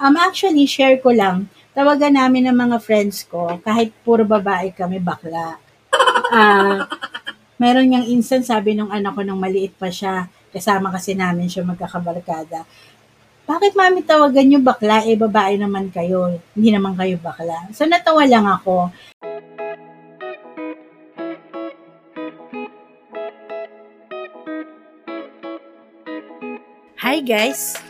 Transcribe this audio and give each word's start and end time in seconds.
Um, 0.00 0.16
actually, 0.16 0.64
share 0.64 0.96
ko 0.96 1.12
lang, 1.12 1.52
tawagan 1.76 2.16
namin 2.16 2.48
ng 2.48 2.56
mga 2.56 2.80
friends 2.80 3.20
ko, 3.28 3.60
kahit 3.60 3.92
puro 4.00 4.24
babae 4.24 4.72
kami, 4.72 4.96
bakla. 4.96 5.60
Ah, 6.32 6.88
meron 7.60 7.84
niyang 7.84 8.08
instance, 8.08 8.48
sabi 8.48 8.72
nung 8.72 8.88
anak 8.88 9.12
ko 9.12 9.20
nung 9.20 9.36
maliit 9.36 9.76
pa 9.76 9.92
siya, 9.92 10.24
kasama 10.56 10.88
kasi 10.88 11.12
namin 11.12 11.52
siya 11.52 11.68
magkakabarkada. 11.68 12.64
Bakit 13.44 13.76
mami 13.76 14.00
tawagan 14.00 14.48
niyo 14.48 14.64
bakla? 14.64 15.04
Eh, 15.04 15.20
babae 15.20 15.60
naman 15.60 15.92
kayo. 15.92 16.40
Hindi 16.56 16.70
naman 16.72 16.96
kayo 16.96 17.20
bakla. 17.20 17.68
So, 17.76 17.84
natawa 17.84 18.24
lang 18.24 18.48
ako. 18.48 18.88
Hi 27.00 27.20
guys! 27.20 27.89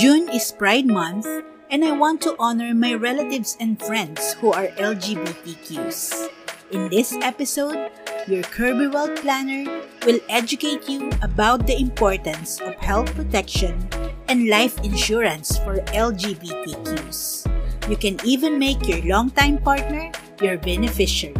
June 0.00 0.32
is 0.32 0.48
Pride 0.50 0.88
Month, 0.88 1.28
and 1.68 1.84
I 1.84 1.92
want 1.92 2.24
to 2.24 2.32
honor 2.40 2.72
my 2.72 2.96
relatives 2.96 3.52
and 3.60 3.76
friends 3.76 4.32
who 4.40 4.48
are 4.48 4.72
LGBTQs. 4.80 6.24
In 6.72 6.88
this 6.88 7.12
episode, 7.20 7.92
your 8.24 8.40
Kirby 8.48 8.88
World 8.88 9.20
Planner 9.20 9.68
will 10.08 10.16
educate 10.32 10.88
you 10.88 11.12
about 11.20 11.66
the 11.66 11.76
importance 11.76 12.64
of 12.64 12.80
health 12.80 13.12
protection 13.12 13.76
and 14.24 14.48
life 14.48 14.80
insurance 14.80 15.60
for 15.68 15.84
LGBTQs. 15.92 17.44
You 17.84 17.96
can 18.00 18.16
even 18.24 18.58
make 18.58 18.80
your 18.88 19.04
longtime 19.04 19.60
partner 19.60 20.12
your 20.40 20.56
beneficiary. 20.56 21.36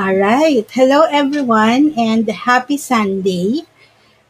All 0.00 0.16
right. 0.16 0.64
Hello, 0.72 1.04
everyone, 1.04 1.92
and 2.00 2.24
happy 2.24 2.78
Sunday. 2.80 3.68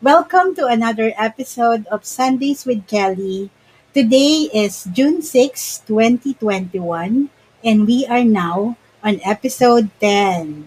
Welcome 0.01 0.57
to 0.57 0.65
another 0.65 1.13
episode 1.13 1.85
of 1.93 2.09
Sundays 2.09 2.65
with 2.65 2.89
Kelly. 2.89 3.53
Today 3.93 4.49
is 4.49 4.89
June 4.89 5.21
6, 5.21 5.85
2021, 5.85 7.29
and 7.61 7.87
we 7.87 8.09
are 8.09 8.25
now 8.25 8.81
on 9.05 9.21
episode 9.21 9.93
10. 10.01 10.65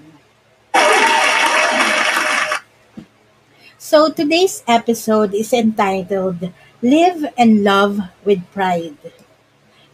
So 3.82 4.14
today's 4.14 4.62
episode 4.70 5.34
is 5.34 5.50
entitled 5.50 6.54
Live 6.86 7.26
and 7.34 7.64
Love 7.66 8.14
with 8.22 8.46
Pride. 8.54 9.02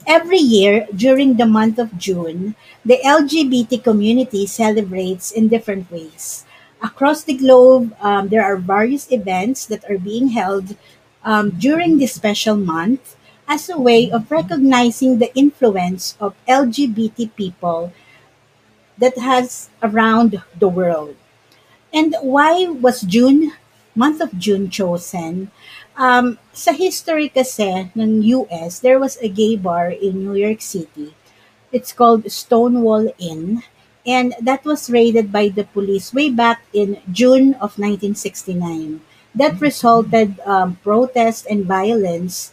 Every 0.03 0.43
year 0.43 0.85
during 0.91 1.39
the 1.39 1.47
month 1.47 1.79
of 1.79 1.95
June, 1.95 2.59
the 2.83 2.99
LGBT 3.07 3.81
community 3.81 4.45
celebrates 4.47 5.31
in 5.31 5.47
different 5.47 5.87
ways. 5.87 6.43
Across 6.81 7.23
the 7.23 7.35
globe, 7.35 7.95
um, 8.02 8.30
there 8.30 8.44
are 8.44 8.55
various 8.55 9.11
events 9.11 9.66
that 9.66 9.83
are 9.89 9.97
being 9.97 10.30
held 10.30 10.75
um, 11.23 11.52
during 11.52 11.97
this 11.97 12.13
special 12.13 12.55
month 12.55 13.17
as 13.47 13.67
a 13.67 13.77
way 13.77 14.11
of 14.11 14.31
recognizing 14.31 15.17
the 15.19 15.33
influence 15.36 16.16
of 16.21 16.36
LGBT 16.47 17.36
people 17.36 17.92
that 18.98 19.17
has 19.17 19.70
around 19.81 20.42
the 20.58 20.67
world. 20.67 21.15
And 21.92 22.15
why 22.21 22.67
was 22.67 23.02
June, 23.02 23.53
month 23.95 24.21
of 24.21 24.37
June 24.37 24.70
chosen? 24.70 25.52
Um, 25.98 26.37
sa 26.53 26.71
history 26.71 27.27
kasi 27.27 27.92
ng 27.98 28.21
US, 28.23 28.80
there 28.80 28.99
was 28.99 29.17
a 29.20 29.27
gay 29.27 29.58
bar 29.58 29.89
in 29.89 30.23
New 30.23 30.37
York 30.37 30.61
City. 30.61 31.15
It's 31.71 31.92
called 31.92 32.30
Stonewall 32.32 33.11
Inn. 33.17 33.64
And 34.09 34.33
that 34.42 34.65
was 34.65 34.89
raided 34.89 35.31
by 35.31 35.49
the 35.49 35.65
police 35.70 36.09
way 36.14 36.30
back 36.33 36.65
in 36.73 36.97
June 37.11 37.53
of 37.61 37.77
1969. 37.77 39.02
That 39.36 39.61
resulted 39.61 40.39
um, 40.49 40.81
protest 40.81 41.45
and 41.45 41.65
violence, 41.65 42.52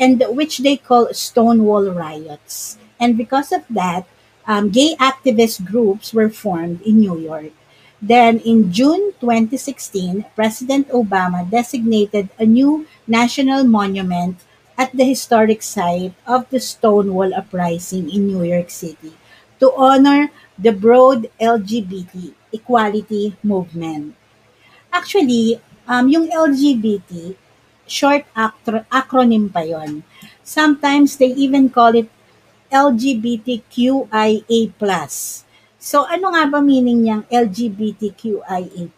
and 0.00 0.18
which 0.34 0.58
they 0.58 0.76
call 0.76 1.14
Stonewall 1.14 1.86
riots. 1.94 2.78
And 2.98 3.16
because 3.16 3.52
of 3.52 3.62
that, 3.70 4.04
um, 4.50 4.70
gay 4.70 4.96
activist 4.98 5.64
groups 5.64 6.12
were 6.12 6.28
formed 6.28 6.82
in 6.82 6.98
New 6.98 7.18
York. 7.18 7.54
Then 8.02 8.40
in 8.40 8.72
June 8.72 9.14
2016, 9.22 10.26
President 10.34 10.88
Obama 10.90 11.48
designated 11.48 12.28
a 12.38 12.44
new 12.44 12.86
national 13.06 13.62
monument 13.64 14.42
at 14.76 14.90
the 14.92 15.04
historic 15.04 15.62
site 15.62 16.12
of 16.26 16.50
the 16.50 16.60
Stonewall 16.60 17.32
Uprising 17.32 18.10
in 18.10 18.26
New 18.26 18.42
York 18.42 18.70
City 18.70 19.14
to 19.60 19.72
honor 19.76 20.30
the 20.58 20.72
broad 20.72 21.28
LGBT 21.40 22.34
equality 22.52 23.36
movement. 23.42 24.14
Actually, 24.92 25.60
um, 25.88 26.08
yung 26.08 26.26
LGBT, 26.32 27.36
short 27.86 28.24
actro- 28.34 28.86
acronym 28.90 29.52
pa 29.52 29.62
yon. 29.62 30.02
Sometimes 30.42 31.16
they 31.20 31.30
even 31.36 31.70
call 31.70 31.94
it 31.94 32.08
LGBTQIA+. 32.72 34.10
So 35.78 36.02
ano 36.10 36.34
nga 36.34 36.44
ba 36.50 36.60
meaning 36.64 37.04
niyang 37.06 37.24
LGBTQIA+? 37.30 38.90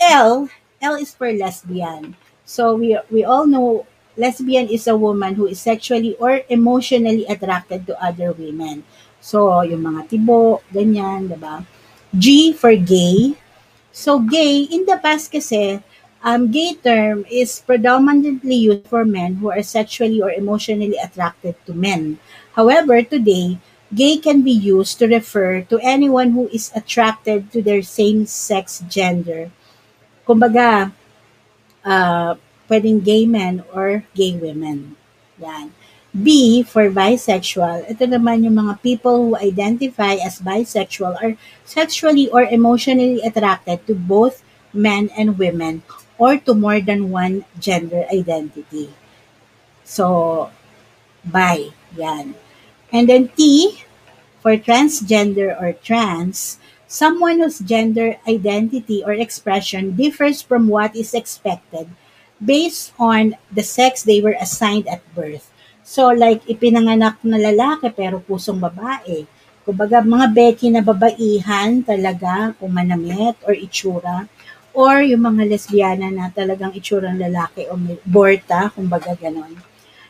L, 0.00 0.48
L 0.80 0.94
is 0.96 1.12
for 1.14 1.32
lesbian. 1.32 2.16
So 2.44 2.76
we 2.76 2.96
we 3.10 3.24
all 3.24 3.46
know 3.46 3.86
lesbian 4.16 4.68
is 4.68 4.86
a 4.86 4.96
woman 4.96 5.34
who 5.34 5.46
is 5.46 5.60
sexually 5.60 6.14
or 6.16 6.42
emotionally 6.48 7.26
attracted 7.26 7.86
to 7.86 7.98
other 8.02 8.32
women. 8.32 8.84
So 9.26 9.66
yung 9.66 9.82
mga 9.82 10.06
tibo, 10.06 10.62
ganyan, 10.70 11.26
'di 11.26 11.38
ba? 11.42 11.66
G 12.14 12.54
for 12.54 12.78
gay. 12.78 13.34
So 13.90 14.22
gay 14.22 14.70
in 14.70 14.86
the 14.86 15.02
past 15.02 15.34
kasi 15.34 15.82
um, 16.22 16.46
gay 16.54 16.78
term 16.78 17.26
is 17.26 17.58
predominantly 17.58 18.54
used 18.54 18.86
for 18.86 19.02
men 19.02 19.42
who 19.42 19.50
are 19.50 19.66
sexually 19.66 20.22
or 20.22 20.30
emotionally 20.30 20.94
attracted 21.02 21.58
to 21.66 21.74
men. 21.74 22.22
However, 22.54 23.02
today, 23.02 23.58
gay 23.90 24.18
can 24.22 24.46
be 24.46 24.54
used 24.54 24.98
to 25.02 25.10
refer 25.10 25.66
to 25.70 25.82
anyone 25.82 26.30
who 26.30 26.46
is 26.54 26.70
attracted 26.74 27.50
to 27.50 27.62
their 27.62 27.82
same-sex 27.82 28.82
gender. 28.88 29.50
Kumbaga, 30.26 30.90
uh, 31.84 32.34
pwedeng 32.66 33.04
gay 33.04 33.26
men 33.26 33.62
or 33.70 34.02
gay 34.14 34.34
women. 34.34 34.96
Yan. 35.38 35.75
B 36.16 36.62
for 36.62 36.88
bisexual. 36.88 37.84
Ito 37.92 38.08
naman 38.08 38.48
yung 38.48 38.56
mga 38.56 38.80
people 38.80 39.16
who 39.28 39.36
identify 39.36 40.16
as 40.16 40.40
bisexual 40.40 41.20
are 41.20 41.36
sexually 41.68 42.32
or 42.32 42.48
emotionally 42.48 43.20
attracted 43.20 43.84
to 43.84 43.92
both 43.92 44.40
men 44.72 45.12
and 45.12 45.36
women 45.36 45.84
or 46.16 46.40
to 46.40 46.56
more 46.56 46.80
than 46.80 47.12
one 47.12 47.44
gender 47.60 48.08
identity. 48.08 48.88
So, 49.84 50.48
bi. 51.24 51.76
Yan. 51.96 52.34
And 52.92 53.08
then 53.08 53.28
T 53.36 53.82
for 54.40 54.56
transgender 54.56 55.52
or 55.60 55.72
trans, 55.72 56.58
someone 56.86 57.40
whose 57.40 57.58
gender 57.58 58.16
identity 58.28 59.02
or 59.04 59.12
expression 59.12 59.96
differs 59.96 60.40
from 60.40 60.68
what 60.68 60.94
is 60.94 61.14
expected 61.14 61.90
based 62.38 62.92
on 62.98 63.34
the 63.50 63.62
sex 63.62 64.02
they 64.02 64.20
were 64.20 64.36
assigned 64.40 64.86
at 64.88 65.02
birth. 65.14 65.50
So 65.86 66.10
like 66.10 66.42
ipinanganak 66.50 67.22
na 67.22 67.38
lalaki 67.38 67.94
pero 67.94 68.18
pusong 68.18 68.58
babae. 68.58 69.22
Kumbaga 69.62 70.02
mga 70.02 70.26
Becky 70.34 70.66
na 70.74 70.82
babaihan 70.82 71.86
talaga 71.86 72.58
kung 72.58 72.74
manamit 72.74 73.38
or 73.46 73.54
itsura 73.54 74.26
or 74.74 74.98
yung 75.06 75.30
mga 75.30 75.46
lesbiana 75.46 76.10
na 76.10 76.26
talagang 76.34 76.74
itsurang 76.74 77.22
lalaki 77.22 77.70
o 77.70 77.78
borta, 78.02 78.74
kumbaga 78.74 79.14
ganon. 79.14 79.62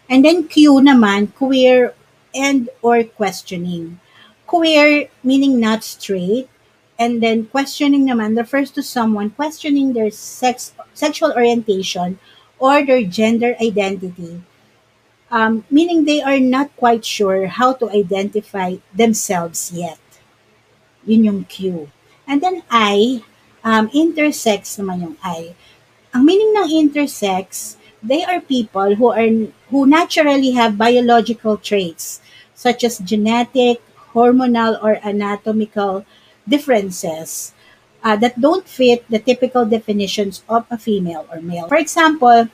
And 0.08 0.24
then 0.24 0.48
Q 0.48 0.80
naman, 0.80 1.36
queer 1.36 1.92
and 2.32 2.72
or 2.80 3.04
questioning. 3.04 4.00
Queer 4.48 5.12
meaning 5.20 5.60
not 5.60 5.84
straight, 5.84 6.48
and 6.96 7.20
then 7.20 7.52
questioning 7.52 8.08
naman 8.08 8.32
refers 8.32 8.72
to 8.72 8.82
someone 8.82 9.28
questioning 9.36 9.92
their 9.92 10.08
sex 10.08 10.72
sexual 10.96 11.36
orientation 11.36 12.16
or 12.56 12.80
their 12.80 13.04
gender 13.04 13.54
identity 13.60 14.40
um, 15.30 15.64
meaning 15.70 16.04
they 16.04 16.22
are 16.22 16.40
not 16.40 16.74
quite 16.76 17.04
sure 17.04 17.46
how 17.46 17.72
to 17.74 17.90
identify 17.90 18.76
themselves 18.94 19.72
yet. 19.72 19.98
Yun 21.04 21.24
yung 21.24 21.42
Q. 21.44 21.88
And 22.26 22.42
then 22.42 22.62
I, 22.70 23.22
Um, 23.66 23.90
intersex 23.90 24.78
naman 24.78 25.02
yung 25.02 25.16
I. 25.26 25.50
Ang 26.14 26.22
meaning 26.22 26.54
ng 26.54 26.70
intersex, 26.70 27.74
they 27.98 28.22
are 28.22 28.38
people 28.38 28.94
who 28.94 29.10
are 29.10 29.26
who 29.74 29.90
naturally 29.90 30.54
have 30.54 30.78
biological 30.78 31.58
traits 31.58 32.22
such 32.54 32.86
as 32.86 33.02
genetic, 33.02 33.82
hormonal, 34.14 34.78
or 34.78 35.02
anatomical 35.02 36.06
differences 36.46 37.58
uh, 38.06 38.14
that 38.14 38.38
don't 38.38 38.70
fit 38.70 39.02
the 39.10 39.18
typical 39.18 39.66
definitions 39.66 40.46
of 40.46 40.62
a 40.70 40.78
female 40.78 41.26
or 41.26 41.42
male. 41.42 41.66
For 41.66 41.82
example, 41.82 42.46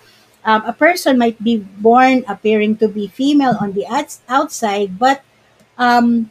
um, 0.44 0.62
a 0.66 0.72
person 0.72 1.18
might 1.18 1.38
be 1.42 1.58
born 1.58 2.24
appearing 2.28 2.76
to 2.78 2.88
be 2.88 3.06
female 3.06 3.56
on 3.60 3.72
the 3.72 3.86
outs- 3.86 4.22
outside, 4.28 4.98
but 4.98 5.22
um, 5.78 6.30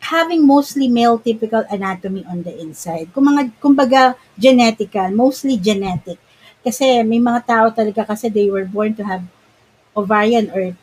having 0.00 0.46
mostly 0.46 0.88
male 0.88 1.18
typical 1.18 1.64
anatomy 1.70 2.24
on 2.28 2.42
the 2.42 2.54
inside. 2.60 3.10
Kung 3.12 3.28
mga, 3.28 3.52
kumbaga, 3.60 4.14
genetical, 4.38 5.10
mostly 5.14 5.56
genetic. 5.58 6.18
Kasi 6.62 7.02
may 7.02 7.18
mga 7.18 7.46
tao 7.46 7.66
talaga 7.70 8.06
kasi 8.06 8.28
they 8.28 8.50
were 8.50 8.66
born 8.66 8.94
to 8.94 9.04
have 9.04 9.24
ovarian 9.96 10.50
or 10.54 10.74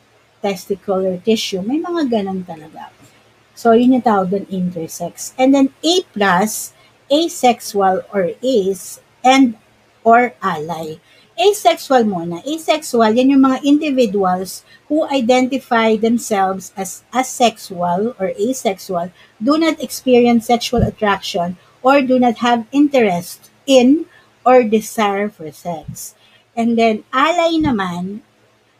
testicular 0.42 1.16
tissue. 1.24 1.62
May 1.62 1.80
mga 1.80 2.10
ganun 2.10 2.44
talaga. 2.44 2.92
So, 3.56 3.72
yun 3.72 3.96
yung 3.96 4.04
tawag 4.04 4.28
doon 4.28 4.46
intersex. 4.52 5.32
And 5.40 5.56
then 5.56 5.72
A 5.80 6.04
plus, 6.12 6.76
asexual 7.08 8.04
or 8.12 8.36
ace, 8.44 9.00
and 9.24 9.56
or 10.04 10.36
ally. 10.44 11.00
Asexual 11.36 12.08
muna. 12.08 12.40
Asexual, 12.48 13.12
yan 13.12 13.36
yung 13.36 13.44
mga 13.44 13.60
individuals 13.60 14.64
who 14.88 15.04
identify 15.12 15.92
themselves 15.92 16.72
as 16.72 17.04
asexual 17.12 18.16
or 18.16 18.32
asexual, 18.40 19.12
do 19.36 19.60
not 19.60 19.76
experience 19.76 20.48
sexual 20.48 20.80
attraction, 20.80 21.60
or 21.84 22.00
do 22.00 22.16
not 22.18 22.40
have 22.40 22.64
interest 22.72 23.52
in 23.68 24.08
or 24.48 24.64
desire 24.64 25.28
for 25.28 25.52
sex. 25.52 26.16
And 26.56 26.80
then, 26.80 27.04
ally 27.12 27.60
naman, 27.60 28.24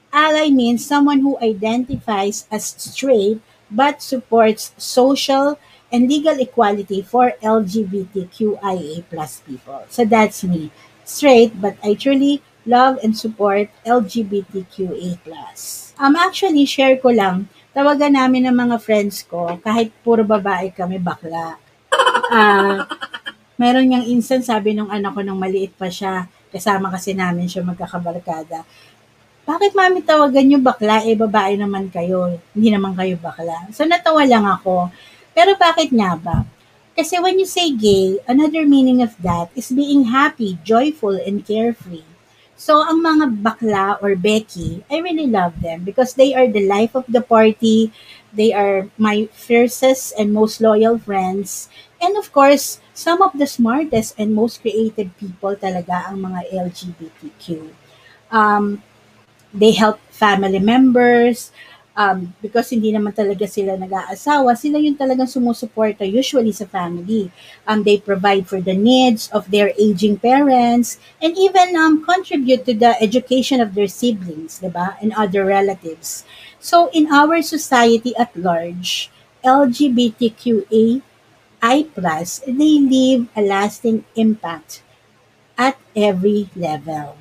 ally 0.08 0.48
means 0.48 0.80
someone 0.80 1.20
who 1.20 1.36
identifies 1.44 2.48
as 2.48 2.72
straight 2.80 3.44
but 3.70 4.00
supports 4.00 4.72
social 4.78 5.58
and 5.92 6.08
legal 6.08 6.38
equality 6.40 7.02
for 7.02 7.34
LGBTQIA 7.42 9.04
plus 9.10 9.40
people. 9.46 9.84
So 9.88 10.04
that's 10.04 10.42
me. 10.42 10.70
Straight, 11.06 11.54
but 11.62 11.78
I 11.86 11.94
truly 11.94 12.42
love 12.66 12.98
and 12.98 13.14
support 13.14 13.70
LGBTQA. 13.86 15.22
Um, 16.02 16.18
actually, 16.18 16.66
share 16.66 16.98
ko 16.98 17.14
lang, 17.14 17.46
tawagan 17.70 18.18
namin 18.18 18.50
ng 18.50 18.56
mga 18.58 18.76
friends 18.82 19.22
ko, 19.22 19.54
kahit 19.62 19.94
puro 20.02 20.26
babae 20.26 20.74
kami 20.74 20.98
bakla. 20.98 21.62
Ah, 22.26 22.90
meron 23.54 23.86
niyang 23.86 24.10
instance, 24.10 24.50
sabi 24.50 24.74
nung 24.74 24.90
anak 24.90 25.14
ko 25.14 25.22
nung 25.22 25.38
maliit 25.38 25.78
pa 25.78 25.86
siya, 25.86 26.26
kasama 26.50 26.90
kasi 26.90 27.14
namin 27.14 27.46
siya 27.46 27.62
magkakabarkada. 27.62 28.66
Bakit 29.46 29.78
mami 29.78 30.02
tawagan 30.02 30.42
niyo 30.42 30.58
bakla? 30.58 31.06
Eh, 31.06 31.14
babae 31.14 31.54
naman 31.54 31.86
kayo. 31.86 32.34
Hindi 32.50 32.74
naman 32.74 32.98
kayo 32.98 33.14
bakla. 33.14 33.70
So, 33.70 33.86
natawa 33.86 34.26
lang 34.26 34.42
ako. 34.42 34.90
Pero 35.30 35.54
bakit 35.54 35.94
nga 35.94 36.18
ba? 36.18 36.42
Kasi 36.96 37.20
when 37.20 37.36
you 37.36 37.44
say 37.44 37.76
gay, 37.76 38.16
another 38.24 38.64
meaning 38.64 39.04
of 39.04 39.12
that 39.20 39.52
is 39.52 39.68
being 39.68 40.08
happy, 40.08 40.56
joyful, 40.64 41.12
and 41.12 41.44
carefree. 41.44 42.08
So, 42.56 42.80
ang 42.80 43.04
mga 43.04 43.44
bakla 43.44 44.00
or 44.00 44.16
Becky, 44.16 44.80
I 44.88 45.04
really 45.04 45.28
love 45.28 45.60
them 45.60 45.84
because 45.84 46.16
they 46.16 46.32
are 46.32 46.48
the 46.48 46.64
life 46.64 46.96
of 46.96 47.04
the 47.04 47.20
party. 47.20 47.92
They 48.32 48.56
are 48.56 48.88
my 48.96 49.28
fiercest 49.36 50.16
and 50.16 50.32
most 50.32 50.64
loyal 50.64 50.96
friends. 50.96 51.68
And 52.00 52.16
of 52.16 52.32
course, 52.32 52.80
some 52.96 53.20
of 53.20 53.36
the 53.36 53.44
smartest 53.44 54.16
and 54.16 54.32
most 54.32 54.64
creative 54.64 55.12
people 55.20 55.52
talaga 55.52 56.08
ang 56.08 56.24
mga 56.24 56.48
LGBTQ. 56.48 57.68
Um, 58.32 58.80
they 59.52 59.76
help 59.76 60.00
family 60.08 60.60
members, 60.60 61.52
um, 61.96 62.36
because 62.44 62.70
hindi 62.70 62.92
naman 62.92 63.16
talaga 63.16 63.48
sila 63.48 63.74
nag-aasawa, 63.74 64.52
sila 64.54 64.76
yung 64.76 64.94
talagang 64.94 65.26
sumusuporta 65.26 66.04
usually 66.04 66.52
sa 66.52 66.68
family. 66.68 67.32
Um, 67.64 67.82
they 67.82 67.96
provide 67.96 68.46
for 68.46 68.60
the 68.60 68.76
needs 68.76 69.32
of 69.32 69.48
their 69.50 69.72
aging 69.80 70.20
parents 70.20 71.00
and 71.24 71.32
even 71.34 71.74
um, 71.74 72.04
contribute 72.04 72.68
to 72.68 72.76
the 72.76 72.94
education 73.00 73.64
of 73.64 73.72
their 73.72 73.88
siblings, 73.88 74.60
diba? 74.60 75.00
And 75.00 75.16
other 75.16 75.48
relatives. 75.48 76.22
So 76.60 76.92
in 76.92 77.08
our 77.08 77.40
society 77.40 78.12
at 78.20 78.36
large, 78.36 79.10
LGBTQA 79.42 81.02
I+, 81.62 81.88
they 82.46 82.76
leave 82.78 83.28
a 83.34 83.40
lasting 83.40 84.04
impact 84.14 84.82
at 85.56 85.78
every 85.96 86.50
level. 86.54 87.16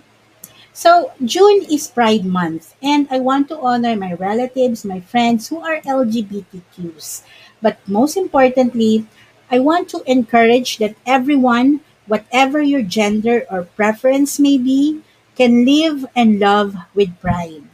So, 0.76 1.14
June 1.24 1.64
is 1.72 1.88
Pride 1.88 2.26
Month, 2.26 2.76
and 2.84 3.08
I 3.10 3.18
want 3.18 3.48
to 3.48 3.58
honor 3.64 3.96
my 3.96 4.12
relatives, 4.14 4.84
my 4.84 5.00
friends 5.00 5.48
who 5.48 5.58
are 5.64 5.80
LGBTQs. 5.82 7.24
But 7.62 7.80
most 7.88 8.18
importantly, 8.18 9.08
I 9.50 9.58
want 9.60 9.88
to 9.96 10.04
encourage 10.06 10.78
that 10.80 11.00
everyone, 11.08 11.80
whatever 12.08 12.62
your 12.62 12.84
gender 12.84 13.48
or 13.50 13.64
preference 13.64 14.38
may 14.38 14.58
be, 14.58 15.00
can 15.38 15.64
live 15.64 16.06
and 16.14 16.42
love 16.42 16.76
with 16.94 17.18
pride. 17.22 17.72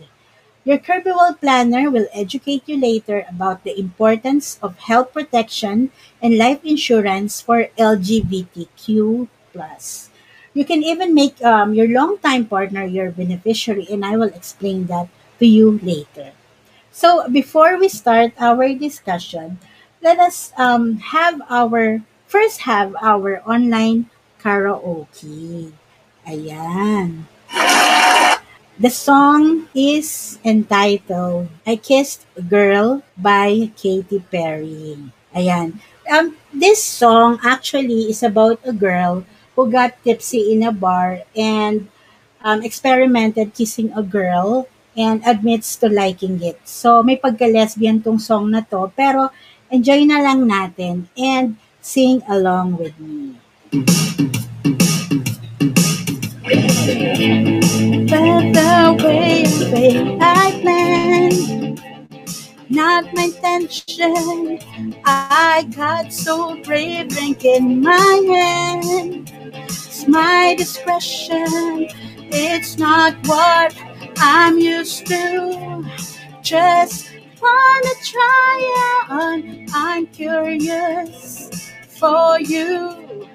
Your 0.63 0.77
Kirby 0.77 1.12
planner 1.42 1.89
will 1.89 2.06
educate 2.13 2.69
you 2.69 2.77
later 2.77 3.25
about 3.27 3.63
the 3.63 3.74
importance 3.80 4.59
of 4.62 4.77
health 4.77 5.12
protection 5.12 5.89
and 6.21 6.38
life 6.38 6.63
insurance 6.63 7.42
for 7.42 7.68
LGBTQ+. 7.80 9.27
You 10.53 10.65
can 10.65 10.83
even 10.83 11.13
make 11.13 11.42
um, 11.44 11.74
your 11.74 11.88
longtime 11.88 12.45
partner 12.45 12.83
your 12.83 13.12
beneficiary, 13.12 13.88
and 13.89 14.03
I 14.03 14.18
will 14.18 14.31
explain 14.36 14.88
that 14.88 15.07
to 15.39 15.45
you 15.48 15.80
later. 15.81 16.31
So, 16.92 17.27
before 17.30 17.80
we 17.80 17.88
start 17.88 18.33
our 18.39 18.68
discussion, 18.75 19.59
let 20.03 20.19
us 20.19 20.51
um, 20.57 20.98
have 21.15 21.42
our 21.50 22.03
first 22.27 22.68
have 22.68 22.95
our 23.01 23.39
online 23.48 24.09
karaoke. 24.44 25.71
Ayan. 26.27 27.25
The 28.81 28.89
song 28.89 29.69
is 29.75 30.39
entitled 30.44 31.50
I 31.68 31.75
Kissed 31.77 32.25
a 32.36 32.42
Girl 32.42 33.04
by 33.15 33.69
Katy 33.77 34.25
Perry. 34.31 34.97
Ayan. 35.36 35.77
Um, 36.09 36.36
this 36.51 36.83
song 36.83 37.39
actually 37.45 38.09
is 38.09 38.24
about 38.24 38.59
a 38.65 38.74
girl 38.74 39.24
who 39.56 39.69
got 39.69 39.98
tipsy 40.03 40.53
in 40.53 40.63
a 40.63 40.71
bar 40.71 41.24
and 41.36 41.88
um, 42.44 42.63
experimented 42.63 43.53
kissing 43.53 43.92
a 43.95 44.04
girl 44.04 44.68
and 44.97 45.21
admits 45.25 45.75
to 45.78 45.87
liking 45.87 46.42
it. 46.44 46.59
So, 46.68 47.04
may 47.04 47.16
pagka-lesbian 47.16 48.04
tong 48.04 48.19
song 48.19 48.52
na 48.52 48.61
to, 48.68 48.92
pero 48.92 49.31
enjoy 49.71 50.04
na 50.04 50.19
lang 50.19 50.44
natin 50.44 51.07
and 51.16 51.56
sing 51.80 52.21
along 52.28 52.75
with 52.75 52.95
me. 52.99 53.40
But 58.11 58.52
the 58.52 58.99
way, 58.99 59.47
way 59.71 60.18
I 60.19 60.59
planned, 60.59 61.60
not 62.71 63.06
my 63.13 63.23
intention. 63.25 64.59
I 65.06 65.68
got 65.75 66.13
so 66.13 66.61
brave, 66.63 67.09
drink 67.09 67.45
in 67.45 67.81
my 67.81 68.21
hand. 68.33 69.31
It's 69.66 70.07
my 70.07 70.56
discretion. 70.57 71.87
It's 72.31 72.78
not 72.78 73.16
what 73.28 73.75
I'm 74.18 74.57
used 74.57 75.06
to. 75.07 75.85
Just 76.42 77.11
wanna 77.42 77.95
try 78.04 79.06
on. 79.09 79.68
I'm 79.73 80.07
curious 80.07 81.49
for 81.99 82.40
you. 82.40 83.28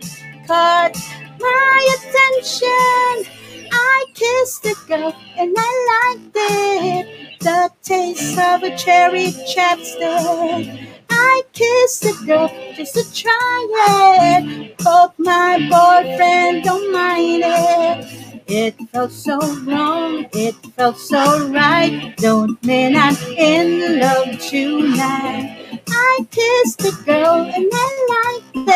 Caught 0.47 0.97
my 1.41 1.97
attention. 1.97 3.33
I 3.73 4.07
kissed 4.15 4.63
the 4.63 4.77
girl 4.89 5.15
and 5.39 5.55
I 5.59 6.17
liked 6.17 6.37
it. 6.37 7.26
The 7.41 7.71
taste 7.83 8.39
of 8.39 8.63
a 8.63 8.77
cherry 8.77 9.27
chapstick. 9.27 10.89
I 11.11 11.43
kissed 11.53 12.05
a 12.05 12.15
girl 12.27 12.49
just 12.75 12.95
to 12.95 13.15
try 13.15 14.41
it. 14.41 14.75
Hope 14.83 15.15
my 15.19 15.59
boyfriend 15.71 16.65
don't 16.65 16.93
mind 16.93 17.43
it. 17.45 18.43
It 18.49 18.75
felt 18.93 19.13
so 19.13 19.39
wrong, 19.65 20.27
it 20.33 20.55
felt 20.77 20.99
so 20.99 21.49
right. 21.49 22.17
Don't 22.17 22.63
mean 22.65 22.97
I'm 22.97 23.17
in 23.37 24.01
love 24.01 24.39
tonight. 24.41 25.81
I 25.89 26.27
kissed 26.31 26.85
a 26.85 26.93
girl 27.05 27.51
and 27.55 27.69
I 27.73 28.43
liked 28.55 28.71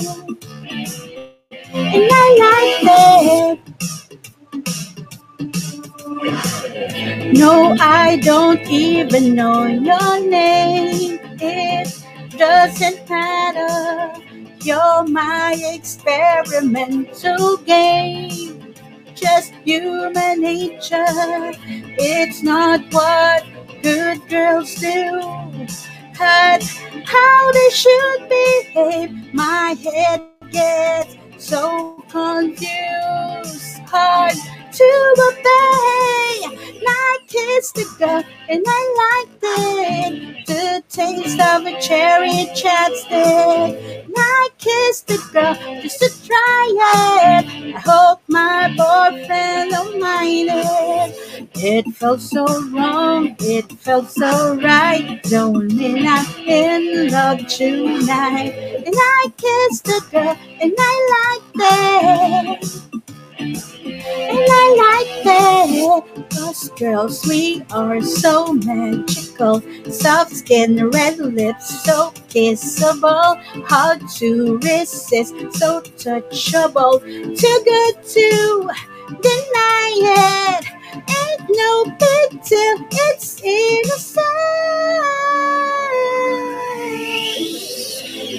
it. 0.00 0.06
And 1.72 2.10
I 2.12 2.26
liked 2.44 3.60
it. 3.60 3.60
No, 7.32 7.76
I 7.80 8.16
don't 8.22 8.60
even 8.68 9.34
know 9.34 9.66
your 9.66 10.20
name. 10.28 11.18
It 11.40 12.04
doesn't 12.36 13.08
matter. 13.08 14.20
You're 14.62 15.04
my 15.04 15.56
experimental 15.74 17.56
game. 17.58 18.74
Just 19.14 19.52
human 19.64 20.42
nature. 20.42 21.52
It's 21.98 22.42
not 22.42 22.80
what 22.92 23.44
good 23.82 24.26
girls 24.28 24.74
do. 24.74 25.20
But 26.18 26.62
how 27.04 27.52
they 27.52 27.70
should 27.70 28.28
behave. 28.28 29.34
My 29.34 29.74
head 29.82 30.22
gets 30.50 31.16
so 31.38 32.04
confused. 32.08 32.68
Hard 33.86 34.36
to 34.76 35.14
obey. 35.28 36.78
I 36.86 37.18
kissed 37.28 37.74
the 37.76 37.86
girl 37.98 38.22
and 38.48 38.64
I 38.66 38.82
liked 39.04 39.44
it. 39.44 40.46
The 40.46 40.82
taste 40.90 41.40
of 41.40 41.66
a 41.66 41.80
cherry 41.80 42.46
chapstick. 42.54 44.04
And 44.04 44.14
I 44.16 44.48
kissed 44.58 45.08
the 45.08 45.18
girl 45.32 45.54
just 45.82 45.98
to 46.00 46.26
try 46.26 46.64
it. 47.40 47.74
I 47.76 47.80
hope 47.80 48.20
my 48.28 48.68
boyfriend 48.76 49.70
don't 49.72 50.00
mind 50.00 50.48
it. 50.52 51.48
It 51.56 51.94
felt 51.96 52.20
so 52.20 52.44
wrong, 52.70 53.36
it 53.40 53.72
felt 53.72 54.10
so 54.10 54.56
right. 54.56 55.22
Don't 55.24 55.72
mean 55.74 56.06
I'm 56.06 56.26
in 56.46 57.10
love 57.10 57.46
tonight. 57.48 58.52
And 58.86 58.94
I 58.96 59.26
kissed 59.36 59.84
the 59.84 60.00
girl 60.10 60.36
and 60.60 60.74
I 60.78 61.40
liked 61.54 62.62
it. 62.62 62.80
And 64.06 64.38
I 64.50 64.66
like 64.84 65.24
that. 65.24 66.38
Us 66.42 66.68
girls, 66.70 67.24
we 67.26 67.64
are 67.72 68.00
so 68.02 68.52
magical. 68.54 69.62
Soft 69.90 70.32
skin, 70.36 70.90
red 70.90 71.18
lips, 71.18 71.84
so 71.84 72.12
kissable. 72.28 73.40
Hard 73.66 74.02
to 74.16 74.58
resist, 74.58 75.34
so 75.52 75.80
touchable. 75.80 77.00
Too 77.02 77.58
good 77.64 78.04
to 78.04 78.70
deny 79.08 80.60
it. 80.60 80.66
Ain't 80.96 81.50
no 81.50 81.84
big 81.84 82.42
deal, 82.44 82.76
it's 82.92 83.42
innocent. 83.42 84.24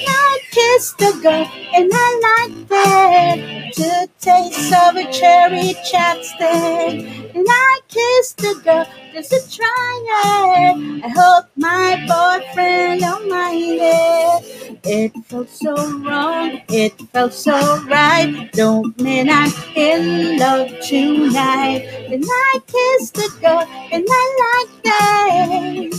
I 0.07 0.39
kissed 0.51 0.98
the 0.98 1.19
girl 1.22 1.48
and 1.75 1.91
I 1.93 2.19
like 2.25 2.51
it. 2.72 3.75
The 3.75 4.10
taste 4.25 4.74
of 4.74 4.96
a 4.96 5.05
cherry 5.12 5.75
chapstick. 5.89 7.05
And 7.36 7.46
I 7.48 7.79
kissed 7.88 8.41
a 8.41 8.55
girl 8.63 8.88
just 9.13 9.29
to 9.29 9.39
try 9.55 10.05
it. 10.10 11.03
I 11.05 11.10
hope 11.10 11.46
my 11.55 11.94
boyfriend 12.10 13.01
don't 13.01 13.29
mind 13.29 13.77
it. 13.79 14.79
It 14.84 15.12
felt 15.25 15.50
so 15.50 15.75
wrong, 16.00 16.60
it 16.70 17.00
felt 17.13 17.34
so 17.34 17.53
right. 17.86 18.50
Don't 18.53 19.00
mean 19.00 19.29
I'm 19.29 19.51
in 19.75 20.39
love 20.39 20.70
tonight. 20.82 21.86
And 22.12 22.24
I 22.27 22.60
kissed 22.65 23.13
the 23.13 23.29
girl 23.41 23.63
and 23.91 24.05
I 24.10 24.25
liked 24.44 24.86
it. 24.86 25.94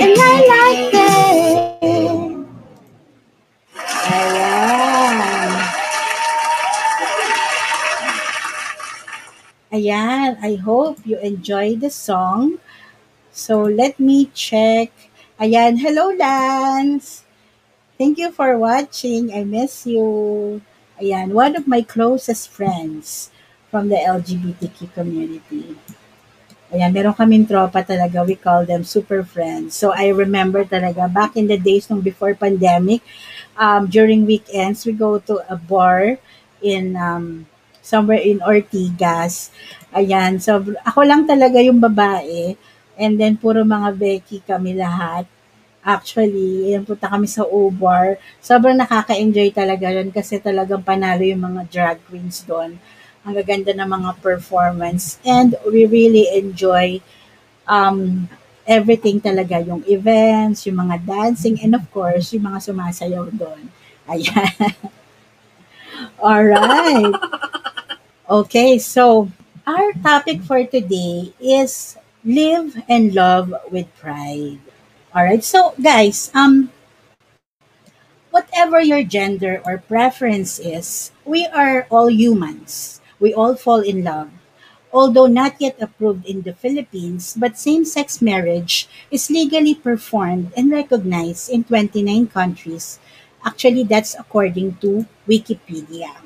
And 0.00 0.14
I 0.18 0.34
liked 0.52 0.94
it. 0.94 2.34
Ayan, 9.74 10.38
I 10.38 10.54
hope 10.54 11.02
you 11.02 11.18
enjoy 11.18 11.74
the 11.74 11.90
song. 11.90 12.62
So 13.32 13.66
let 13.66 13.98
me 13.98 14.30
check. 14.30 14.94
Ayan, 15.42 15.82
hello 15.82 16.14
Lance. 16.14 17.24
Thank 17.98 18.18
you 18.22 18.30
for 18.30 18.58
watching. 18.58 19.34
I 19.34 19.42
miss 19.44 19.86
you. 19.86 20.62
Ayan, 21.02 21.34
one 21.34 21.56
of 21.56 21.66
my 21.66 21.82
closest 21.82 22.50
friends 22.50 23.30
from 23.70 23.90
the 23.90 23.98
LGBTQ 23.98 24.94
community. 24.94 25.74
Ayan, 26.70 26.94
meron 26.94 27.14
kaming 27.18 27.46
tropa 27.50 27.82
talaga. 27.82 28.22
We 28.22 28.38
call 28.38 28.62
them 28.66 28.86
super 28.86 29.26
friends. 29.26 29.74
So 29.74 29.90
I 29.90 30.14
remember 30.14 30.62
talaga 30.62 31.10
back 31.10 31.34
in 31.34 31.50
the 31.50 31.58
days 31.58 31.90
nung 31.90 32.02
before 32.02 32.38
pandemic, 32.38 33.02
um, 33.58 33.90
during 33.90 34.22
weekends, 34.26 34.86
we 34.86 34.94
go 34.94 35.18
to 35.26 35.42
a 35.50 35.58
bar 35.58 36.18
in 36.62 36.94
um, 36.94 37.46
somewhere 37.84 38.24
in 38.24 38.40
Ortigas. 38.40 39.52
Ayan, 39.92 40.40
so 40.40 40.64
ako 40.82 41.04
lang 41.04 41.28
talaga 41.28 41.60
yung 41.60 41.78
babae. 41.78 42.56
And 42.96 43.20
then, 43.20 43.36
puro 43.36 43.60
mga 43.62 43.92
Becky 43.94 44.40
kami 44.40 44.72
lahat. 44.72 45.28
Actually, 45.84 46.72
ayan, 46.72 46.88
punta 46.88 47.12
kami 47.12 47.28
sa 47.28 47.44
O-Bar. 47.44 48.16
Sobrang 48.40 48.74
nakaka-enjoy 48.80 49.52
talaga 49.52 49.92
yun 49.92 50.08
kasi 50.08 50.40
talagang 50.40 50.80
panalo 50.80 51.20
yung 51.20 51.44
mga 51.44 51.62
drag 51.68 51.98
queens 52.08 52.40
doon. 52.48 52.80
Ang 53.20 53.34
gaganda 53.36 53.76
ng 53.76 53.84
mga 53.84 54.10
performance. 54.24 55.20
And 55.28 55.52
we 55.68 55.84
really 55.84 56.24
enjoy 56.32 57.04
um, 57.68 58.28
everything 58.64 59.20
talaga. 59.20 59.60
Yung 59.60 59.84
events, 59.84 60.64
yung 60.64 60.80
mga 60.80 61.04
dancing, 61.04 61.60
and 61.60 61.76
of 61.76 61.84
course, 61.92 62.32
yung 62.32 62.48
mga 62.48 62.64
sumasayaw 62.64 63.28
doon. 63.36 63.68
Ayan. 64.08 64.72
Alright. 66.24 67.14
Okay, 68.28 68.78
so 68.78 69.28
our 69.66 69.92
topic 70.02 70.42
for 70.42 70.64
today 70.64 71.32
is 71.40 71.96
live 72.24 72.76
and 72.88 73.14
love 73.14 73.52
with 73.70 73.88
pride. 74.00 74.60
All 75.14 75.24
right. 75.24 75.44
So, 75.44 75.74
guys, 75.80 76.30
um 76.34 76.72
whatever 78.30 78.80
your 78.80 79.02
gender 79.02 79.62
or 79.64 79.78
preference 79.78 80.58
is, 80.58 81.10
we 81.24 81.46
are 81.46 81.86
all 81.90 82.10
humans. 82.10 83.00
We 83.18 83.32
all 83.32 83.54
fall 83.56 83.80
in 83.80 84.04
love. 84.04 84.28
Although 84.92 85.26
not 85.26 85.56
yet 85.60 85.76
approved 85.80 86.26
in 86.26 86.42
the 86.42 86.54
Philippines, 86.54 87.34
but 87.36 87.58
same-sex 87.58 88.22
marriage 88.22 88.86
is 89.10 89.30
legally 89.30 89.74
performed 89.74 90.52
and 90.56 90.70
recognized 90.70 91.50
in 91.50 91.64
29 91.64 92.28
countries. 92.28 93.00
Actually, 93.44 93.84
that's 93.84 94.14
according 94.14 94.76
to 94.84 95.06
Wikipedia. 95.28 96.23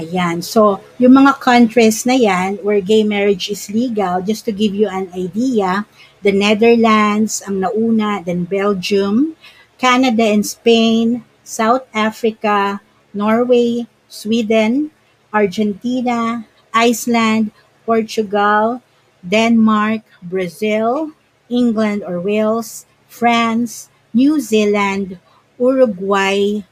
Ayan. 0.00 0.40
So, 0.40 0.80
yung 0.96 1.20
mga 1.20 1.36
countries 1.44 2.08
na 2.08 2.16
yan 2.16 2.56
where 2.64 2.80
gay 2.80 3.04
marriage 3.04 3.52
is 3.52 3.68
legal, 3.68 4.24
just 4.24 4.48
to 4.48 4.52
give 4.52 4.72
you 4.72 4.88
an 4.88 5.12
idea, 5.12 5.84
the 6.24 6.32
Netherlands 6.32 7.44
ang 7.44 7.60
nauna, 7.60 8.24
then 8.24 8.48
Belgium, 8.48 9.36
Canada 9.76 10.24
and 10.24 10.48
Spain, 10.48 11.20
South 11.44 11.84
Africa, 11.92 12.80
Norway, 13.12 13.84
Sweden, 14.08 14.88
Argentina, 15.36 16.48
Iceland, 16.72 17.52
Portugal, 17.84 18.80
Denmark, 19.20 20.00
Brazil, 20.24 21.12
England 21.52 22.00
or 22.08 22.24
Wales, 22.24 22.88
France, 23.04 23.92
New 24.16 24.40
Zealand, 24.40 25.20
Uruguay, 25.60 26.64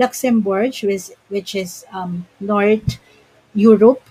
Luxembourg, 0.00 0.72
which 0.72 0.84
is, 0.84 1.12
which 1.28 1.54
is 1.54 1.84
um, 1.92 2.26
North 2.40 2.98
Europe, 3.54 4.02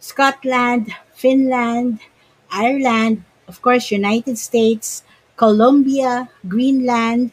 Scotland, 0.00 0.94
Finland, 1.14 2.00
Ireland, 2.50 3.24
of 3.46 3.62
course, 3.62 3.90
United 3.90 4.38
States, 4.38 5.02
Colombia, 5.36 6.28
Greenland, 6.46 7.32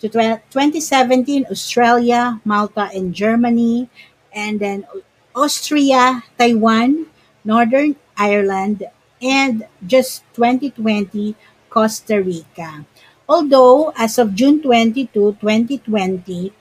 to 0.00 0.08
2017, 0.08 1.46
Australia, 1.50 2.40
Malta, 2.44 2.88
and 2.94 3.14
Germany, 3.14 3.88
and 4.32 4.58
then 4.60 4.86
Austria, 5.34 6.24
Taiwan, 6.38 7.06
Northern 7.44 7.96
Ireland, 8.16 8.84
and 9.22 9.66
just 9.86 10.24
2020, 10.34 11.36
Costa 11.68 12.22
Rica. 12.22 12.84
Although, 13.28 13.92
as 13.96 14.18
of 14.18 14.34
June 14.34 14.62
22, 14.62 15.36
2020, 15.40 16.52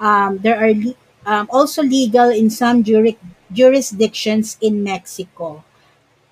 um, 0.00 0.38
there 0.38 0.58
are 0.58 0.74
le- 0.74 0.98
um, 1.26 1.46
also 1.50 1.82
legal 1.82 2.30
in 2.30 2.50
some 2.50 2.82
juri- 2.82 3.18
jurisdictions 3.52 4.56
in 4.60 4.82
Mexico 4.82 5.64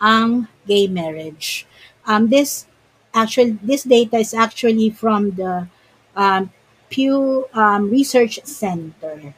ang 0.00 0.48
gay 0.66 0.86
marriage. 0.86 1.66
Um, 2.06 2.28
this 2.28 2.66
actually 3.14 3.58
this 3.62 3.82
data 3.82 4.18
is 4.18 4.34
actually 4.34 4.90
from 4.90 5.32
the 5.34 5.66
um, 6.14 6.52
Pew 6.88 7.46
um, 7.52 7.90
Research 7.90 8.38
Center. 8.44 9.34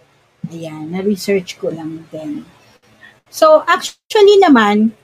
Ayan, 0.48 0.92
na-research 0.92 1.60
ko 1.60 1.68
lang 1.68 2.08
din. 2.08 2.44
So, 3.28 3.60
actually 3.68 4.40
naman, 4.40 4.96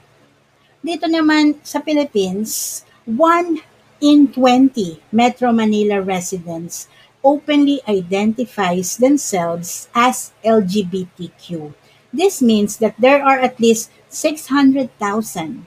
dito 0.81 1.04
naman 1.04 1.61
sa 1.61 1.85
Philippines, 1.85 2.85
one 3.04 3.61
in 4.00 4.28
20 4.33 5.00
Metro 5.12 5.52
Manila 5.52 6.00
residents 6.00 6.88
openly 7.25 7.81
identifies 7.88 8.99
themselves 9.00 9.88
as 9.97 10.31
LGBTQ. 10.45 11.73
This 12.12 12.43
means 12.45 12.76
that 12.78 12.95
there 13.00 13.25
are 13.25 13.40
at 13.40 13.59
least 13.59 13.90
600,000 14.12 15.66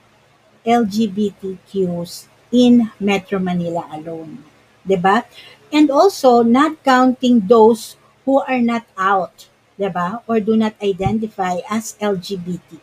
LGBTQs 0.64 2.28
in 2.54 2.92
Metro 3.00 3.40
Manila 3.40 3.90
alone. 3.92 4.46
'Di 4.88 4.96
ba? 4.96 5.28
And 5.74 5.92
also, 5.92 6.44
not 6.48 6.80
counting 6.88 7.44
those 7.52 8.00
who 8.24 8.40
are 8.40 8.64
not 8.64 8.88
out, 8.96 9.52
'di 9.76 9.92
ba? 9.92 10.24
Or 10.28 10.40
do 10.40 10.56
not 10.56 10.80
identify 10.80 11.60
as 11.68 12.00
LGBT, 12.00 12.80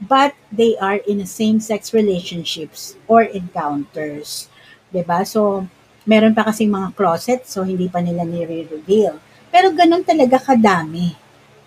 but 0.00 0.32
they 0.48 0.76
are 0.80 1.04
in 1.04 1.20
a 1.20 1.28
same-sex 1.28 1.92
relationships 1.92 2.96
or 3.04 3.28
encounters, 3.28 4.48
'di 4.88 5.04
ba? 5.04 5.28
So, 5.28 5.68
meron 6.08 6.32
pa 6.32 6.48
kasing 6.48 6.72
mga 6.72 6.96
closet, 6.96 7.44
so 7.44 7.60
hindi 7.60 7.84
pa 7.92 8.00
nila 8.00 8.24
nire-reveal. 8.24 9.20
Pero 9.52 9.68
ganun 9.76 10.00
talaga 10.00 10.40
kadami 10.40 11.12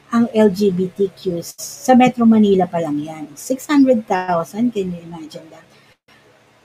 ang 0.10 0.26
LGBTQs. 0.34 1.62
Sa 1.62 1.94
Metro 1.94 2.26
Manila 2.26 2.66
pa 2.66 2.82
lang 2.82 2.98
yan. 2.98 3.30
600,000, 3.38 4.74
can 4.74 4.90
you 4.90 5.02
imagine 5.06 5.46
that? 5.54 5.64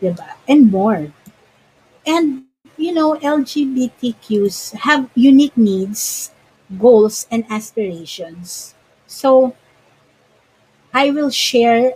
'Di 0.01 0.11
ba? 0.17 0.41
And 0.49 0.73
more. 0.73 1.13
And, 2.09 2.49
you 2.81 2.97
know, 2.97 3.21
LGBTQs 3.21 4.87
have 4.89 5.13
unique 5.15 5.57
needs, 5.57 6.33
goals, 6.79 7.27
and 7.31 7.45
aspirations. 7.51 8.75
So, 9.07 9.55
I 10.95 11.11
will 11.11 11.31
share 11.31 11.93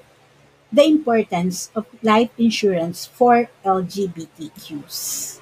the 0.73 0.85
importance 0.87 1.71
of 1.75 1.87
life 2.03 2.31
insurance 2.39 3.07
for 3.07 3.51
LGBTQs. 3.65 5.40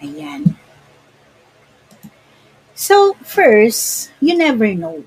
Ayan. 0.00 0.56
So, 2.74 3.14
first, 3.22 4.10
you 4.20 4.36
never 4.36 4.72
know. 4.74 5.04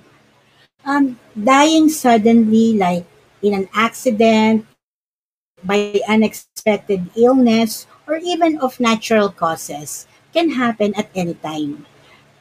Um, 0.85 1.17
dying 1.33 1.89
suddenly, 1.89 2.77
like 2.77 3.05
in 3.41 3.53
an 3.53 3.67
accident, 3.73 4.65
by 5.63 6.01
unexpected 6.07 7.09
illness, 7.15 7.87
or 8.07 8.17
even 8.17 8.59
of 8.59 8.79
natural 8.79 9.29
causes, 9.29 10.07
can 10.33 10.51
happen 10.51 10.93
at 10.95 11.09
any 11.15 11.33
time. 11.35 11.85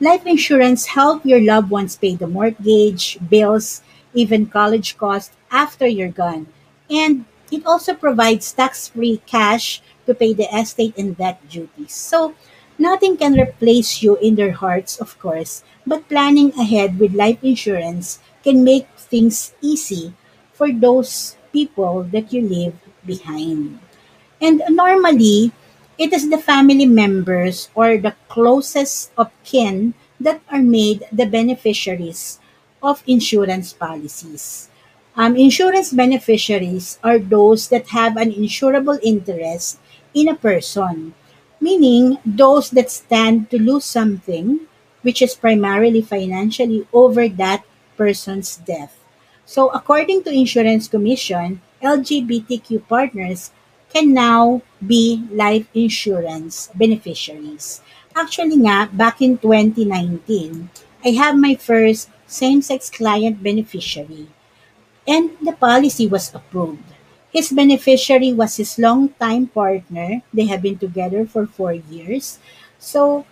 Life 0.01 0.27
insurance 0.27 0.87
help 0.87 1.25
your 1.25 1.41
loved 1.41 1.71
ones 1.71 1.97
pay 1.97 2.17
the 2.17 2.27
mortgage, 2.27 3.19
bills, 3.31 3.83
even 4.15 4.47
college 4.47 4.99
costs 4.99 5.37
after 5.51 5.87
you're 5.87 6.13
gone. 6.13 6.47
And 6.91 7.25
it 7.53 7.65
also 7.67 7.95
provides 7.95 8.53
tax-free 8.53 9.23
cash 9.27 9.82
to 10.07 10.15
pay 10.15 10.33
the 10.33 10.49
estate 10.55 10.95
and 10.99 11.17
debt 11.17 11.41
duties. 11.49 11.93
So, 11.95 12.35
nothing 12.79 13.17
can 13.17 13.39
replace 13.39 14.03
you 14.03 14.17
in 14.17 14.35
their 14.37 14.53
hearts, 14.53 14.99
of 15.01 15.19
course, 15.19 15.63
but 15.87 16.09
planning 16.09 16.53
ahead 16.59 16.99
with 16.99 17.15
life 17.15 17.43
insurance 17.43 18.19
can 18.45 18.65
make 18.65 18.89
things 18.97 19.55
easy 19.61 20.15
for 20.53 20.73
those 20.73 21.37
people 21.53 22.03
that 22.13 22.33
you 22.33 22.43
leave 22.43 22.75
behind. 23.07 23.79
And 24.41 24.63
normally, 24.69 25.53
it 25.99 26.13
is 26.13 26.29
the 26.31 26.39
family 26.39 26.87
members 26.87 27.71
or 27.75 27.97
the 27.97 28.15
closest 28.29 29.13
of 29.17 29.31
kin 29.45 29.95
that 30.21 30.43
are 30.51 30.63
made 30.63 31.05
the 31.13 31.27
beneficiaries 31.27 32.39
of 32.83 33.03
insurance 33.07 33.73
policies. 33.73 34.69
Um, 35.15 35.37
insurance 35.37 35.93
beneficiaries 35.93 36.99
are 37.05 37.19
those 37.19 37.69
that 37.69 37.89
have 37.93 38.17
an 38.17 38.33
insurable 38.33 38.99
interest 39.03 39.79
in 40.15 40.29
a 40.29 40.35
person, 40.35 41.13
meaning 41.61 42.17
those 42.25 42.71
that 42.71 42.91
stand 42.91 43.51
to 43.51 43.61
lose 43.61 43.85
something, 43.85 44.61
which 45.03 45.21
is 45.21 45.35
primarily 45.35 46.01
financially, 46.01 46.89
over 46.95 47.29
that 47.29 47.63
person's 47.97 48.57
death. 48.57 48.97
So, 49.45 49.69
according 49.69 50.25
to 50.25 50.33
Insurance 50.33 50.89
Commission, 50.89 51.61
LGBTQ 51.83 52.89
partners 52.89 53.53
can 53.93 54.15
now 54.15 54.63
be 54.81 55.29
life 55.31 55.69
insurance 55.75 56.71
beneficiaries. 56.75 57.83
Actually 58.17 58.57
nga, 58.57 58.89
back 58.89 59.21
in 59.21 59.37
2019, 59.37 60.71
I 61.05 61.11
have 61.21 61.37
my 61.37 61.55
first 61.55 62.09
same-sex 62.27 62.89
client 62.89 63.43
beneficiary 63.43 64.29
and 65.07 65.31
the 65.43 65.53
policy 65.53 66.07
was 66.07 66.33
approved. 66.35 66.83
His 67.33 67.51
beneficiary 67.51 68.33
was 68.33 68.57
his 68.57 68.79
longtime 68.79 69.49
partner. 69.49 70.21
They 70.33 70.47
have 70.47 70.61
been 70.61 70.77
together 70.77 71.25
for 71.25 71.47
four 71.47 71.73
years. 71.73 72.39
So, 72.79 73.25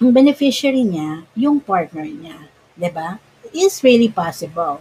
ang 0.00 0.14
beneficiary 0.16 0.86
niya, 0.86 1.28
yung 1.36 1.60
partner 1.60 2.06
niya. 2.06 2.48
'di 2.78 2.90
ba? 2.94 3.18
Is 3.50 3.82
really 3.82 4.08
possible. 4.08 4.80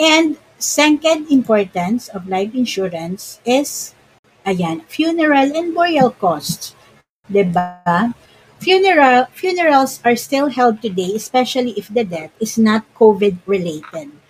And 0.00 0.40
second 0.56 1.28
importance 1.28 2.08
of 2.08 2.26
life 2.26 2.56
insurance 2.56 3.38
is, 3.44 3.92
ayan, 4.48 4.88
funeral 4.88 5.52
and 5.52 5.76
burial 5.76 6.16
costs. 6.16 6.72
'di 7.28 7.52
ba? 7.52 8.16
Funeral, 8.62 9.26
funerals 9.34 9.98
are 10.06 10.14
still 10.14 10.46
held 10.46 10.78
today, 10.80 11.18
especially 11.18 11.74
if 11.74 11.90
the 11.90 12.06
death 12.06 12.30
is 12.38 12.54
not 12.54 12.86
COVID 12.94 13.42
related. 13.44 14.21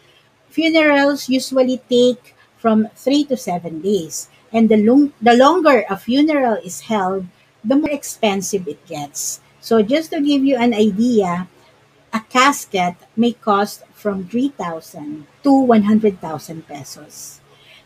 Funerals 0.52 1.30
usually 1.32 1.80
take 1.88 2.36
from 2.60 2.88
three 2.94 3.24
to 3.24 3.36
seven 3.36 3.80
days, 3.80 4.28
and 4.52 4.68
the, 4.68 4.76
long, 4.76 5.12
the 5.16 5.32
longer 5.32 5.84
a 5.88 5.96
funeral 5.96 6.60
is 6.60 6.92
held, 6.92 7.24
the 7.64 7.74
more 7.74 7.88
expensive 7.88 8.68
it 8.68 8.84
gets. 8.86 9.40
So, 9.60 9.80
just 9.80 10.10
to 10.12 10.20
give 10.20 10.44
you 10.44 10.56
an 10.60 10.74
idea, 10.74 11.48
a 12.12 12.20
casket 12.28 12.96
may 13.16 13.32
cost 13.32 13.82
from 13.94 14.28
3,000 14.28 15.26
to 15.42 15.52
100,000 15.52 16.68
pesos. 16.68 17.40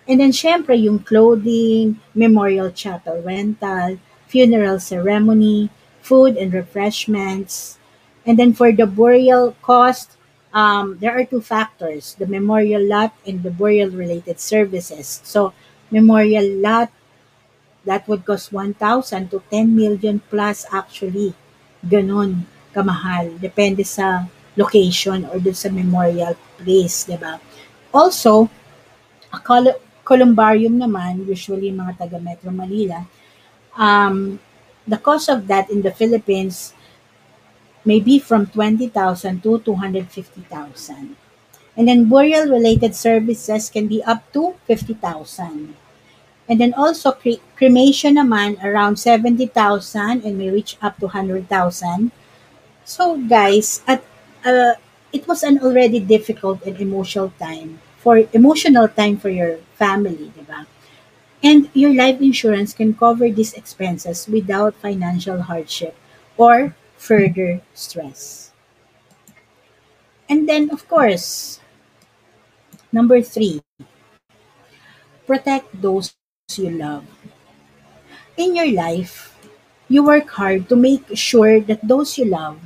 And 0.09 0.19
then, 0.19 0.33
syempre, 0.33 0.75
yung 0.75 1.07
clothing, 1.07 2.01
memorial 2.15 2.73
chapel 2.73 3.23
rental, 3.23 3.99
funeral 4.27 4.81
ceremony, 4.81 5.71
food 6.03 6.37
and 6.37 6.53
refreshments. 6.53 7.79
And 8.27 8.39
then 8.39 8.55
for 8.55 8.73
the 8.73 8.87
burial 8.87 9.55
cost, 9.63 10.16
um, 10.57 10.97
there 10.99 11.13
are 11.13 11.29
two 11.29 11.45
factors, 11.45 12.17
the 12.17 12.25
memorial 12.27 12.81
lot 12.81 13.13
and 13.29 13.45
the 13.45 13.53
burial 13.53 13.93
related 13.93 14.41
services. 14.41 15.21
So 15.23 15.53
memorial 15.93 16.49
lot, 16.65 16.89
that 17.85 18.09
would 18.09 18.25
cost 18.25 18.53
1,000 18.53 19.31
to 19.31 19.43
10 19.53 19.77
million 19.77 20.21
plus 20.33 20.65
actually. 20.73 21.35
Ganon 21.85 22.49
kamahal. 22.75 23.37
Depende 23.39 23.85
sa 23.87 24.25
location 24.57 25.29
or 25.29 25.39
dun 25.39 25.55
sa 25.55 25.69
memorial 25.69 26.35
place, 26.59 27.05
di 27.05 27.15
ba? 27.21 27.39
Also, 27.93 28.49
a 29.33 29.39
col- 29.41 29.81
columbarium 30.05 30.77
naman, 30.81 31.25
usually 31.29 31.73
mga 31.73 31.99
taga 32.01 32.19
Metro 32.21 32.51
Manila, 32.53 33.05
um, 33.77 34.39
the 34.87 34.99
cost 35.01 35.29
of 35.29 35.47
that 35.49 35.71
in 35.71 35.83
the 35.83 35.93
Philippines 35.93 36.76
may 37.87 38.01
be 38.01 38.19
from 38.19 38.47
20,000 38.47 39.43
to 39.43 39.61
250,000. 39.61 41.17
And 41.77 41.89
then 41.89 42.09
burial 42.09 42.49
related 42.49 42.95
services 42.97 43.71
can 43.71 43.87
be 43.87 44.03
up 44.03 44.33
to 44.33 44.57
50,000. 44.67 45.77
And 46.49 46.61
then 46.61 46.75
also 46.75 47.13
cre- 47.13 47.43
cremation 47.57 48.17
naman 48.17 48.63
around 48.63 48.97
70,000 48.99 50.25
and 50.25 50.39
may 50.39 50.51
reach 50.51 50.77
up 50.83 50.99
to 50.99 51.07
100,000. 51.07 52.13
So 52.85 53.17
guys, 53.19 53.83
at 53.87 54.05
uh, 54.45 54.75
it 55.13 55.27
was 55.29 55.43
an 55.43 55.59
already 55.61 56.01
difficult 56.01 56.63
and 56.65 56.79
emotional 56.81 57.33
time 57.39 57.81
for 57.99 58.23
emotional 58.33 58.89
time 58.89 59.17
for 59.19 59.31
your 59.31 59.59
family, 59.75 60.31
di? 60.37 60.63
And 61.43 61.71
your 61.75 61.95
life 61.95 62.21
insurance 62.21 62.75
can 62.75 62.95
cover 62.95 63.31
these 63.31 63.55
expenses 63.55 64.27
without 64.29 64.75
financial 64.77 65.43
hardship 65.43 65.95
or 66.37 66.75
further 66.97 67.61
stress. 67.75 68.53
And 70.29 70.49
then, 70.49 70.71
of 70.71 70.87
course, 70.89 71.61
number 72.93 73.23
three, 73.23 73.63
protect 75.27 75.69
those 75.81 76.15
you 76.57 76.71
love. 76.71 77.05
In 78.37 78.55
your 78.57 78.71
life, 78.73 79.37
you 79.89 80.05
work 80.05 80.29
hard 80.31 80.69
to 80.69 80.77
make 80.77 81.05
sure 81.17 81.61
that 81.61 81.81
those 81.87 82.19
you 82.19 82.25
love, 82.27 82.59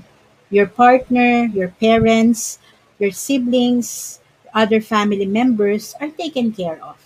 your 0.50 0.66
partner, 0.66 1.46
your 1.46 1.68
parents, 1.80 2.58
your 2.98 3.10
siblings, 3.10 4.20
other 4.54 4.80
family 4.80 5.26
members, 5.26 5.94
are 6.00 6.10
taken 6.10 6.52
care 6.52 6.82
of. 6.82 6.98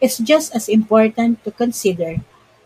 It's 0.00 0.18
just 0.18 0.54
as 0.54 0.68
important 0.68 1.44
to 1.44 1.52
consider 1.52 2.18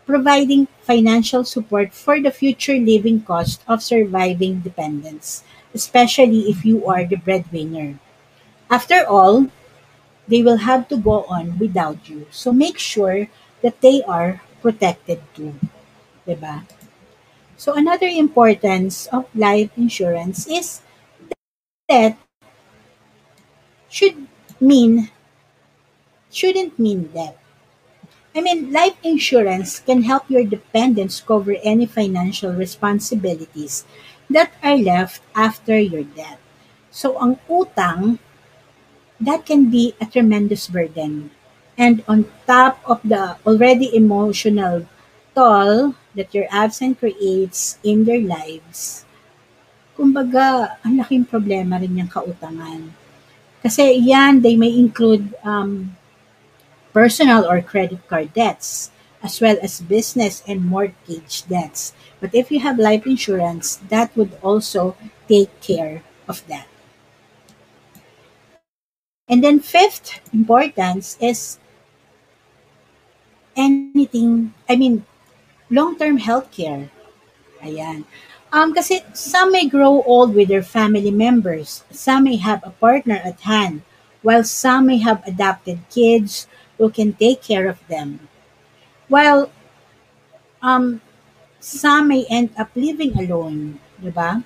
providing 0.05 0.67
financial 0.81 1.43
support 1.43 1.93
for 1.93 2.19
the 2.19 2.31
future 2.31 2.77
living 2.77 3.21
cost 3.21 3.63
of 3.67 3.83
surviving 3.83 4.59
dependents, 4.61 5.43
especially 5.73 6.49
if 6.49 6.65
you 6.65 6.85
are 6.87 7.05
the 7.05 7.17
breadwinner. 7.17 7.99
After 8.69 9.05
all, 9.07 9.47
they 10.27 10.43
will 10.43 10.63
have 10.63 10.87
to 10.89 10.97
go 10.97 11.23
on 11.25 11.59
without 11.59 12.09
you. 12.09 12.27
So 12.31 12.53
make 12.53 12.79
sure 12.79 13.27
that 13.61 13.81
they 13.81 14.03
are 14.03 14.41
protected 14.61 15.21
too. 15.35 15.55
Diba? 16.27 16.63
So 17.57 17.73
another 17.73 18.07
importance 18.07 19.07
of 19.07 19.27
life 19.35 19.71
insurance 19.77 20.47
is 20.47 20.81
that 21.89 22.17
should 23.89 24.27
mean 24.59 25.09
shouldn't 26.31 26.77
mean 26.77 27.03
death 27.13 27.37
I 28.33 28.41
mean, 28.41 28.73
life 28.73 28.97
insurance 29.05 29.77
can 29.77 30.01
help 30.03 30.25
your 30.25 30.43
dependents 30.43 31.21
cover 31.21 31.53
any 31.61 31.85
financial 31.85 32.49
responsibilities 32.49 33.85
that 34.29 34.49
are 34.65 34.77
left 34.77 35.21
after 35.37 35.77
your 35.77 36.01
death. 36.01 36.41
So, 36.89 37.13
ang 37.21 37.37
utang, 37.45 38.17
that 39.21 39.45
can 39.45 39.69
be 39.69 39.93
a 40.01 40.09
tremendous 40.09 40.65
burden. 40.65 41.29
And 41.77 42.01
on 42.09 42.25
top 42.49 42.81
of 42.89 43.01
the 43.05 43.37
already 43.45 43.93
emotional 43.93 44.89
toll 45.37 45.93
that 46.17 46.33
your 46.33 46.49
absence 46.49 46.97
creates 46.97 47.77
in 47.85 48.05
their 48.05 48.21
lives, 48.21 49.05
kumbaga, 49.93 50.77
ang 50.81 50.97
laking 50.97 51.29
problema 51.29 51.77
rin 51.77 52.01
yung 52.01 52.09
kautangan. 52.09 52.89
Kasi 53.61 53.93
yan, 54.01 54.41
they 54.41 54.57
may 54.57 54.73
include 54.73 55.29
um, 55.45 55.93
personal 56.93 57.43
or 57.45 57.61
credit 57.61 58.07
card 58.07 58.33
debts, 58.33 58.91
as 59.21 59.41
well 59.41 59.57
as 59.61 59.81
business 59.81 60.43
and 60.47 60.63
mortgage 60.63 61.43
debts. 61.49 61.93
But 62.21 62.33
if 62.33 62.51
you 62.51 62.59
have 62.61 62.79
life 62.79 63.05
insurance, 63.05 63.81
that 63.89 64.15
would 64.15 64.37
also 64.41 64.95
take 65.27 65.49
care 65.59 66.03
of 66.27 66.45
that. 66.47 66.67
And 69.27 69.43
then 69.43 69.59
fifth 69.59 70.21
importance 70.33 71.17
is 71.19 71.57
anything, 73.55 74.53
I 74.69 74.75
mean, 74.75 75.05
long-term 75.69 76.19
healthcare. 76.19 76.89
Ayan. 77.63 78.05
Um, 78.53 78.75
kasi 78.75 79.01
some 79.13 79.51
may 79.51 79.65
grow 79.65 80.03
old 80.03 80.35
with 80.35 80.47
their 80.47 80.61
family 80.61 81.09
members. 81.09 81.83
Some 81.89 82.25
may 82.25 82.35
have 82.35 82.61
a 82.61 82.69
partner 82.69 83.17
at 83.23 83.41
hand, 83.41 83.81
while 84.21 84.43
some 84.43 84.85
may 84.85 85.01
have 85.01 85.25
adopted 85.25 85.79
kids 85.89 86.45
who 86.77 86.89
can 86.89 87.13
take 87.13 87.41
care 87.41 87.67
of 87.67 87.79
them. 87.87 88.27
While 89.07 89.51
um, 90.61 91.01
some 91.59 92.07
may 92.09 92.25
end 92.29 92.51
up 92.57 92.69
living 92.75 93.17
alone, 93.17 93.79
di? 94.01 94.43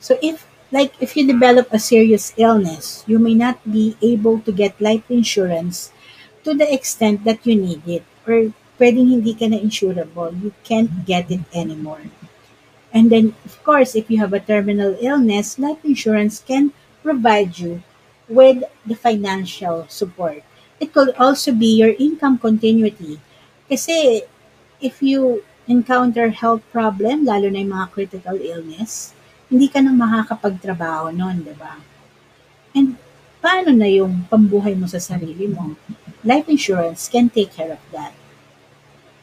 So 0.00 0.18
if 0.22 0.46
like 0.72 0.94
if 1.00 1.16
you 1.16 1.26
develop 1.26 1.72
a 1.72 1.78
serious 1.78 2.32
illness, 2.36 3.04
you 3.06 3.18
may 3.18 3.34
not 3.34 3.60
be 3.64 3.96
able 4.02 4.40
to 4.40 4.52
get 4.52 4.80
life 4.80 5.04
insurance 5.10 5.92
to 6.44 6.54
the 6.54 6.66
extent 6.72 7.24
that 7.24 7.46
you 7.46 7.56
need 7.56 7.82
it 7.86 8.04
or 8.26 8.52
pwedeng 8.78 9.08
hindi 9.08 9.32
ka 9.34 9.48
na 9.48 9.58
insurable, 9.58 10.34
you 10.42 10.52
can't 10.64 11.06
get 11.06 11.30
it 11.30 11.42
anymore. 11.54 12.02
And 12.92 13.10
then, 13.10 13.34
of 13.44 13.60
course, 13.64 13.94
if 13.94 14.10
you 14.10 14.18
have 14.18 14.32
a 14.32 14.40
terminal 14.40 14.96
illness, 15.00 15.58
life 15.58 15.80
insurance 15.84 16.40
can 16.40 16.72
provide 17.02 17.58
you 17.58 17.82
with 18.28 18.64
the 18.84 18.94
financial 18.96 19.86
support. 19.88 20.42
It 20.80 20.92
could 20.92 21.16
also 21.16 21.52
be 21.52 21.72
your 21.72 21.96
income 21.96 22.38
continuity. 22.38 23.20
Kasi 23.68 24.22
if 24.80 25.00
you 25.00 25.42
encounter 25.66 26.30
health 26.30 26.62
problem, 26.70 27.24
lalo 27.24 27.50
na 27.50 27.64
yung 27.64 27.72
mga 27.72 27.90
critical 27.90 28.36
illness, 28.38 29.16
hindi 29.50 29.66
ka 29.70 29.80
na 29.82 29.94
makakapagtrabaho 29.94 31.14
noon, 31.14 31.42
di 31.42 31.54
ba? 31.56 31.78
And 32.76 32.98
paano 33.40 33.72
na 33.72 33.88
yung 33.88 34.26
pambuhay 34.28 34.74
mo 34.74 34.84
sa 34.90 34.98
sarili 34.98 35.48
mo? 35.48 35.74
Life 36.26 36.50
insurance 36.50 37.08
can 37.08 37.30
take 37.30 37.54
care 37.54 37.72
of 37.72 37.82
that. 37.94 38.12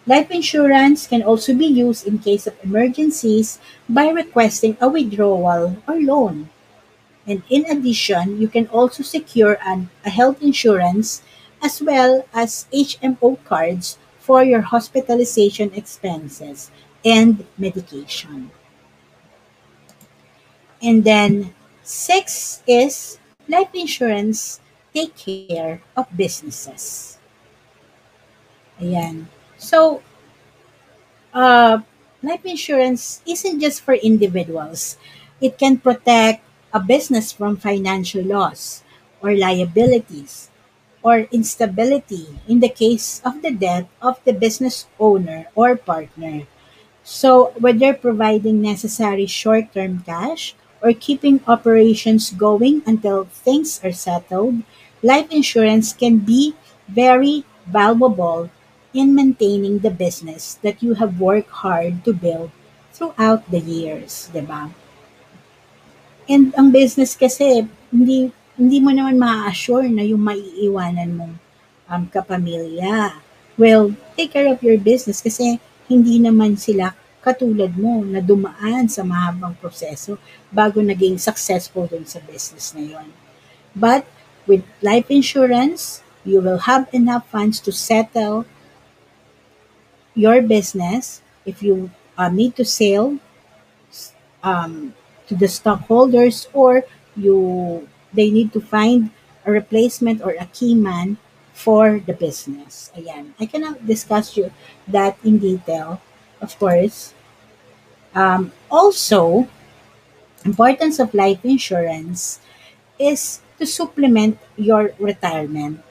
Life 0.03 0.31
insurance 0.31 1.07
can 1.07 1.23
also 1.23 1.55
be 1.55 1.67
used 1.67 2.03
in 2.03 2.19
case 2.19 2.43
of 2.43 2.59
emergencies 2.59 3.59
by 3.87 4.11
requesting 4.11 4.75
a 4.83 4.91
withdrawal 4.91 5.79
or 5.87 5.95
loan. 5.95 6.51
And 7.23 7.39
in 7.47 7.63
addition, 7.71 8.35
you 8.35 8.51
can 8.51 8.67
also 8.67 8.99
secure 9.03 9.55
an, 9.63 9.87
a 10.03 10.11
health 10.11 10.43
insurance 10.43 11.23
as 11.63 11.81
well 11.81 12.27
as 12.35 12.67
HMO 12.75 13.39
cards 13.47 13.97
for 14.19 14.43
your 14.43 14.61
hospitalization 14.61 15.71
expenses 15.73 16.69
and 17.05 17.47
medication. 17.57 18.51
And 20.83 21.03
then 21.03 21.55
six 21.81 22.61
is 22.67 23.17
life 23.47 23.71
insurance 23.73 24.59
take 24.93 25.15
care 25.15 25.81
of 25.95 26.05
businesses. 26.15 27.17
Ayan. 28.79 29.25
So, 29.57 30.03
uh, 31.33 31.79
life 32.21 32.45
insurance 32.45 33.21
isn't 33.25 33.59
just 33.59 33.81
for 33.81 33.95
individuals. 33.95 34.97
It 35.39 35.57
can 35.57 35.77
protect 35.79 36.43
a 36.73 36.79
business 36.79 37.31
from 37.31 37.55
financial 37.57 38.23
loss 38.23 38.83
or 39.21 39.35
liabilities 39.35 40.52
or 41.03 41.27
instability 41.31 42.39
in 42.47 42.59
the 42.59 42.71
case 42.71 43.21
of 43.25 43.43
the 43.43 43.51
death 43.51 43.85
of 44.01 44.17
the 44.25 44.33
business 44.33 44.87
owner 44.99 45.47
or 45.53 45.75
partner. 45.75 46.47
So, 47.03 47.51
whether 47.59 47.93
providing 47.93 48.61
necessary 48.63 49.27
short 49.27 49.75
term 49.75 50.03
cash 50.07 50.55
or 50.81 50.95
keeping 50.95 51.43
operations 51.47 52.31
going 52.31 52.81
until 52.87 53.25
things 53.27 53.83
are 53.83 53.91
settled, 53.91 54.63
life 55.03 55.27
insurance 55.29 55.91
can 55.91 56.23
be 56.23 56.55
very 56.87 57.43
valuable 57.67 58.49
in 58.93 59.15
maintaining 59.15 59.79
the 59.79 59.91
business 59.91 60.55
that 60.63 60.81
you 60.81 60.95
have 60.95 61.19
worked 61.19 61.51
hard 61.65 62.05
to 62.05 62.13
build 62.13 62.51
throughout 62.93 63.43
the 63.51 63.59
years, 63.59 64.31
'di 64.31 64.45
ba? 64.47 64.71
And 66.29 66.55
ang 66.55 66.71
business 66.71 67.19
kasi 67.19 67.67
hindi 67.91 68.31
hindi 68.53 68.77
mo 68.77 68.93
naman 68.93 69.17
maa-assure 69.17 69.89
na 69.89 70.05
yung 70.05 70.21
maiiwanan 70.21 71.09
mong 71.17 71.35
um, 71.89 72.03
kapamilya 72.09 73.17
will 73.57 73.93
take 74.13 74.33
care 74.33 74.49
of 74.49 74.61
your 74.61 74.77
business 74.77 75.21
kasi 75.21 75.57
hindi 75.89 76.21
naman 76.21 76.57
sila 76.57 76.93
katulad 77.23 77.71
mo 77.79 78.03
na 78.03 78.19
dumaan 78.19 78.91
sa 78.91 79.01
mahabang 79.01 79.55
proseso 79.57 80.19
bago 80.51 80.83
naging 80.83 81.15
successful 81.15 81.87
dun 81.87 82.03
sa 82.03 82.19
business 82.27 82.75
na 82.75 82.83
yon. 82.83 83.07
But 83.71 84.03
with 84.45 84.67
life 84.83 85.07
insurance, 85.07 86.03
you 86.27 86.43
will 86.43 86.67
have 86.67 86.91
enough 86.91 87.23
funds 87.31 87.63
to 87.63 87.71
settle 87.71 88.43
your 90.13 90.43
business 90.43 91.23
if 91.47 91.63
you 91.63 91.89
uh, 92.19 92.29
need 92.29 92.59
to 92.59 92.67
sell 92.67 93.17
um, 94.43 94.93
to 95.25 95.33
the 95.33 95.47
stockholders 95.47 96.51
or 96.51 96.83
you 97.15 97.87
they 98.13 98.31
need 98.31 98.53
to 98.53 98.61
find 98.61 99.11
a 99.45 99.51
replacement 99.51 100.21
or 100.21 100.35
a 100.39 100.45
key 100.53 100.75
man 100.75 101.17
for 101.53 101.99
the 101.99 102.13
business. 102.13 102.91
Ayan. 102.97 103.33
I 103.39 103.45
cannot 103.45 103.85
discuss 103.85 104.37
you 104.37 104.51
that 104.87 105.17
in 105.23 105.37
detail, 105.37 106.01
of 106.41 106.57
course. 106.57 107.13
Um, 108.15 108.51
also, 108.69 109.47
importance 110.45 110.99
of 110.99 111.13
life 111.13 111.43
insurance 111.43 112.39
is 112.99 113.41
to 113.59 113.65
supplement 113.65 114.37
your 114.55 114.93
retirement. 114.99 115.81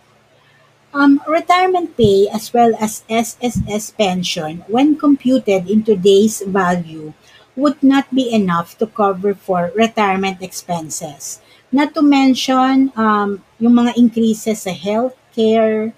Um, 0.94 1.22
retirement 1.26 1.96
pay 1.96 2.28
as 2.28 2.52
well 2.52 2.76
as 2.78 3.02
SSS 3.08 3.96
pension, 3.96 4.62
when 4.68 4.98
computed 4.98 5.68
in 5.70 5.82
today's 5.82 6.42
value, 6.44 7.14
would 7.56 7.82
not 7.82 8.12
be 8.14 8.32
enough 8.32 8.76
to 8.78 8.86
cover 8.86 9.34
for 9.34 9.72
retirement 9.74 10.40
expenses. 10.42 11.40
Not 11.72 11.96
to 11.96 12.02
mention 12.04 12.92
um, 12.94 13.40
yung 13.56 13.72
mga 13.72 13.96
increases 13.96 14.68
sa 14.68 14.70
healthcare, 14.76 15.96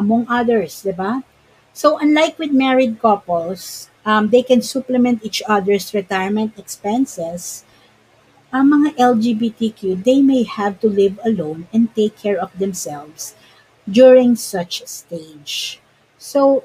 among 0.00 0.24
others, 0.28 0.80
di 0.80 0.96
ba? 0.96 1.20
So 1.76 2.00
unlike 2.00 2.40
with 2.40 2.56
married 2.56 2.96
couples, 2.96 3.92
um, 4.08 4.32
they 4.32 4.40
can 4.40 4.64
supplement 4.64 5.20
each 5.20 5.44
other's 5.44 5.92
retirement 5.92 6.56
expenses. 6.56 7.68
Ang 8.48 8.72
mga 8.72 8.88
LGBTQ, 8.96 10.00
they 10.00 10.24
may 10.24 10.48
have 10.48 10.80
to 10.80 10.88
live 10.88 11.20
alone 11.20 11.68
and 11.76 11.92
take 11.92 12.16
care 12.16 12.40
of 12.40 12.56
themselves 12.56 13.36
during 13.84 14.32
such 14.32 14.80
stage. 14.88 15.80
So 16.16 16.64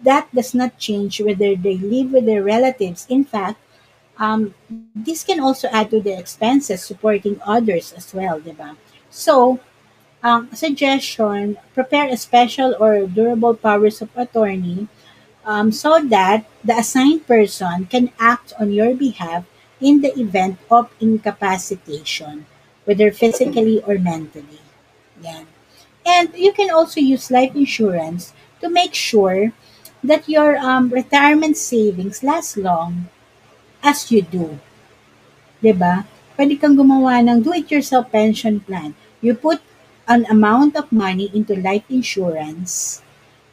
that 0.00 0.32
does 0.32 0.54
not 0.54 0.78
change 0.80 1.20
whether 1.20 1.52
they 1.52 1.76
live 1.76 2.12
with 2.12 2.24
their 2.24 2.42
relatives. 2.42 3.04
In 3.10 3.24
fact, 3.24 3.60
um, 4.18 4.54
this 4.94 5.24
can 5.24 5.40
also 5.40 5.68
add 5.68 5.90
to 5.90 6.00
the 6.00 6.16
expenses 6.16 6.82
supporting 6.82 7.40
others 7.46 7.92
as 7.92 8.12
well, 8.14 8.40
diba? 8.40 8.76
So, 9.10 9.60
um, 10.22 10.48
suggestion, 10.52 11.58
prepare 11.74 12.08
a 12.08 12.16
special 12.16 12.74
or 12.80 13.06
durable 13.06 13.54
powers 13.54 14.00
of 14.02 14.10
attorney 14.16 14.88
um, 15.44 15.70
so 15.70 16.00
that 16.00 16.44
the 16.64 16.76
assigned 16.76 17.26
person 17.26 17.86
can 17.86 18.10
act 18.18 18.52
on 18.58 18.72
your 18.72 18.94
behalf 18.94 19.44
in 19.80 20.00
the 20.00 20.12
event 20.18 20.58
of 20.70 20.90
incapacitation, 21.00 22.46
whether 22.84 23.12
physically 23.12 23.82
or 23.84 23.98
mentally. 23.98 24.60
Yan. 25.22 25.46
And 26.04 26.32
you 26.34 26.52
can 26.52 26.70
also 26.70 27.00
use 27.00 27.30
life 27.30 27.54
insurance 27.54 28.32
to 28.60 28.70
make 28.70 28.94
sure 28.94 29.52
that 30.02 30.28
your 30.28 30.56
um, 30.56 30.88
retirement 30.88 31.56
savings 31.56 32.22
last 32.22 32.56
long 32.56 33.08
as 33.86 34.10
you 34.10 34.26
do. 34.26 34.58
ba? 35.62 36.02
Pwede 36.34 36.58
kang 36.58 36.74
gumawa 36.74 37.22
ng 37.22 37.46
do-it-yourself 37.46 38.10
pension 38.10 38.58
plan. 38.58 38.98
You 39.22 39.38
put 39.38 39.62
an 40.10 40.26
amount 40.26 40.74
of 40.74 40.90
money 40.90 41.30
into 41.30 41.54
life 41.54 41.86
insurance 41.86 43.06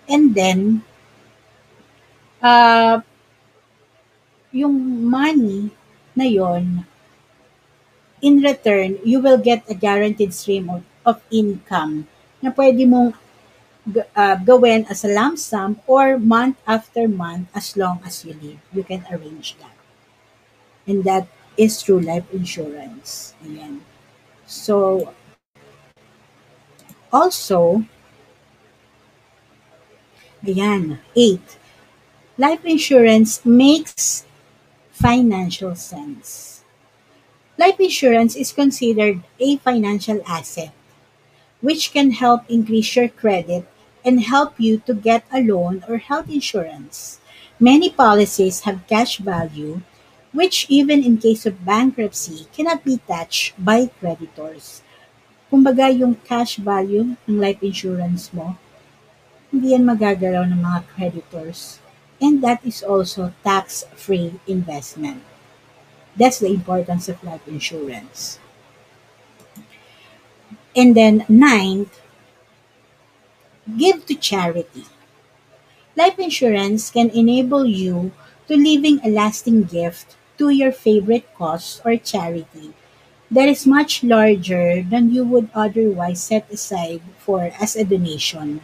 And 0.08 0.36
then, 0.36 0.84
uh, 2.44 3.00
yung 4.52 4.76
money 5.08 5.72
na 6.14 6.28
yon 6.28 6.86
in 8.22 8.40
return, 8.40 9.00
you 9.04 9.20
will 9.20 9.40
get 9.40 9.64
a 9.68 9.76
guaranteed 9.76 10.34
stream 10.34 10.70
of, 10.70 10.84
of 11.06 11.18
income 11.32 12.08
na 12.44 12.52
pwede 12.52 12.84
mong 12.88 13.16
uh, 14.16 14.36
gawin 14.44 14.86
as 14.88 15.04
a 15.04 15.12
lump 15.12 15.40
sum 15.40 15.80
or 15.88 16.20
month 16.20 16.60
after 16.68 17.08
month 17.08 17.48
as 17.56 17.76
long 17.76 18.00
as 18.04 18.24
you 18.24 18.36
live. 18.36 18.60
You 18.72 18.84
can 18.84 19.04
arrange 19.12 19.56
that. 19.60 19.73
And 20.88 21.04
that 21.04 21.28
is 21.58 21.82
through 21.82 22.02
life 22.02 22.26
insurance. 22.34 23.34
Ayan. 23.46 23.80
So, 24.46 25.14
also, 27.12 27.86
ayan, 30.44 31.00
eight, 31.16 31.58
life 32.38 32.66
insurance 32.66 33.46
makes 33.46 34.26
financial 34.92 35.76
sense. 35.76 36.64
Life 37.58 37.80
insurance 37.80 38.36
is 38.36 38.52
considered 38.52 39.24
a 39.40 39.58
financial 39.58 40.22
asset 40.28 40.74
which 41.64 41.94
can 41.94 42.12
help 42.12 42.44
increase 42.50 42.94
your 42.96 43.08
credit 43.08 43.66
and 44.04 44.20
help 44.20 44.60
you 44.60 44.78
to 44.86 44.94
get 44.94 45.24
a 45.32 45.42
loan 45.42 45.82
or 45.88 45.98
health 45.98 46.30
insurance. 46.30 47.20
Many 47.58 47.90
policies 47.90 48.68
have 48.68 48.86
cash 48.86 49.18
value, 49.18 49.82
which 50.34 50.66
even 50.68 51.06
in 51.06 51.22
case 51.22 51.46
of 51.46 51.64
bankruptcy 51.64 52.50
cannot 52.52 52.84
be 52.84 52.98
touched 53.06 53.54
by 53.56 53.86
creditors. 54.02 54.82
Kumbaga 55.54 55.94
yung 55.94 56.18
cash 56.26 56.58
value 56.58 57.14
ng 57.30 57.38
life 57.38 57.62
insurance 57.62 58.34
mo, 58.34 58.58
hindi 59.54 59.78
yan 59.78 59.86
magagalaw 59.86 60.50
ng 60.50 60.58
mga 60.58 60.82
creditors. 60.98 61.78
And 62.18 62.42
that 62.42 62.66
is 62.66 62.82
also 62.82 63.30
tax-free 63.46 64.42
investment. 64.50 65.22
That's 66.18 66.42
the 66.42 66.50
importance 66.50 67.06
of 67.06 67.22
life 67.22 67.46
insurance. 67.46 68.42
And 70.74 70.98
then 70.98 71.26
ninth, 71.30 72.02
give 73.70 74.10
to 74.10 74.16
charity. 74.18 74.90
Life 75.94 76.18
insurance 76.18 76.90
can 76.90 77.14
enable 77.14 77.70
you 77.70 78.10
to 78.50 78.58
leaving 78.58 78.98
a 79.06 79.14
lasting 79.14 79.70
gift 79.70 80.18
to 80.38 80.50
your 80.50 80.72
favorite 80.72 81.26
cause 81.38 81.82
or 81.86 81.98
charity 81.98 82.74
that 83.32 83.50
is 83.50 83.66
much 83.66 84.04
larger 84.04 84.84
than 84.84 85.10
you 85.14 85.26
would 85.26 85.50
otherwise 85.56 86.22
set 86.22 86.46
aside 86.52 87.02
for 87.18 87.50
as 87.60 87.76
a 87.76 87.84
donation. 87.84 88.62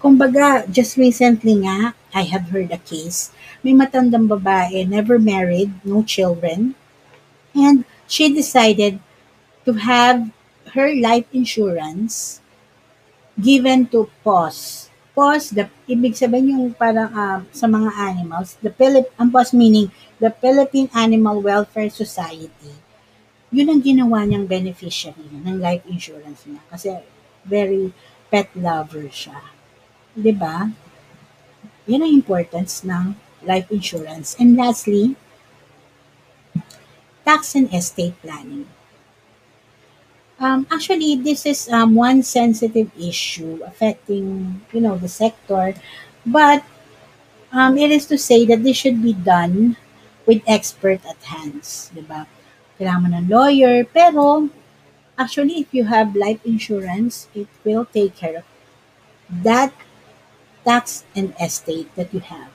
Kumbaga, 0.00 0.64
just 0.72 0.96
recently 0.96 1.54
nga, 1.60 1.94
I 2.14 2.22
have 2.32 2.48
heard 2.50 2.72
a 2.72 2.80
case. 2.80 3.30
May 3.62 3.76
matandang 3.76 4.26
babae, 4.26 4.88
never 4.88 5.18
married, 5.18 5.70
no 5.84 6.02
children, 6.02 6.74
and 7.54 7.84
she 8.08 8.32
decided 8.32 9.00
to 9.64 9.72
have 9.74 10.30
her 10.74 10.94
life 10.94 11.26
insurance 11.32 12.40
given 13.40 13.86
to 13.88 14.10
POS. 14.24 14.89
POS, 15.12 15.52
the, 15.52 15.66
ibig 15.90 16.14
sabihin 16.14 16.54
yung 16.54 16.66
parang 16.74 17.10
ah, 17.12 17.40
sa 17.50 17.66
mga 17.66 17.90
animals, 17.98 18.56
the 18.62 18.70
Philip, 18.70 19.10
ang 19.18 19.34
POS 19.34 19.50
meaning 19.52 19.90
the 20.22 20.30
Philippine 20.38 20.88
Animal 20.94 21.42
Welfare 21.42 21.90
Society. 21.90 22.76
Yun 23.50 23.66
ang 23.66 23.80
ginawa 23.82 24.22
niyang 24.22 24.46
beneficiary 24.46 25.26
ng 25.42 25.58
life 25.58 25.82
insurance 25.90 26.46
niya 26.46 26.62
kasi 26.70 26.94
very 27.42 27.90
pet 28.30 28.46
lover 28.54 29.10
siya. 29.10 29.42
'Di 30.14 30.30
ba? 30.38 30.70
Yan 31.90 32.06
ang 32.06 32.12
importance 32.14 32.86
ng 32.86 33.18
life 33.42 33.66
insurance. 33.74 34.38
And 34.38 34.54
lastly, 34.54 35.18
tax 37.26 37.58
and 37.58 37.66
estate 37.74 38.14
planning. 38.22 38.70
Um, 40.40 40.66
actually, 40.72 41.16
this 41.16 41.44
is 41.44 41.68
um, 41.68 41.94
one 41.94 42.22
sensitive 42.22 42.90
issue 42.98 43.60
affecting, 43.66 44.62
you 44.72 44.80
know, 44.80 44.96
the 44.96 45.08
sector. 45.08 45.74
But 46.24 46.64
um, 47.52 47.76
it 47.76 47.90
is 47.90 48.06
to 48.06 48.16
say 48.16 48.46
that 48.46 48.64
this 48.64 48.76
should 48.76 49.02
be 49.02 49.12
done 49.12 49.76
with 50.24 50.40
expert 50.48 51.04
at 51.04 51.20
hands, 51.22 51.92
di 51.94 52.00
ba? 52.00 52.26
Kailangan 52.80 53.12
ng 53.20 53.28
lawyer, 53.28 53.84
pero 53.84 54.48
actually, 55.20 55.60
if 55.60 55.68
you 55.76 55.84
have 55.84 56.16
life 56.16 56.40
insurance, 56.48 57.28
it 57.36 57.48
will 57.60 57.84
take 57.84 58.16
care 58.16 58.40
of 58.40 58.46
that 59.44 59.76
tax 60.64 61.04
and 61.12 61.36
estate 61.36 61.92
that 62.00 62.08
you 62.16 62.24
have. 62.24 62.48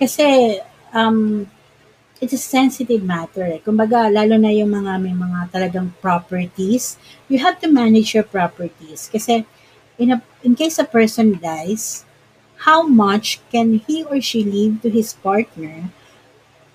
Kasi, 0.00 0.60
um, 0.96 1.50
it's 2.20 2.32
a 2.32 2.40
sensitive 2.40 3.02
matter 3.02 3.44
eh. 3.44 3.60
Kumbaga, 3.60 4.08
lalo 4.08 4.40
na 4.40 4.48
yung 4.48 4.72
mga 4.72 4.92
may 5.02 5.12
mga 5.12 5.52
talagang 5.52 5.92
properties, 6.00 6.96
you 7.28 7.38
have 7.38 7.60
to 7.60 7.68
manage 7.68 8.14
your 8.16 8.24
properties. 8.24 9.08
Kasi, 9.12 9.44
in, 9.98 10.12
a, 10.12 10.22
in 10.42 10.54
case 10.54 10.78
a 10.78 10.88
person 10.88 11.36
dies, 11.36 12.04
how 12.64 12.82
much 12.82 13.40
can 13.52 13.84
he 13.84 14.04
or 14.04 14.20
she 14.20 14.42
leave 14.42 14.80
to 14.80 14.88
his 14.88 15.12
partner 15.12 15.92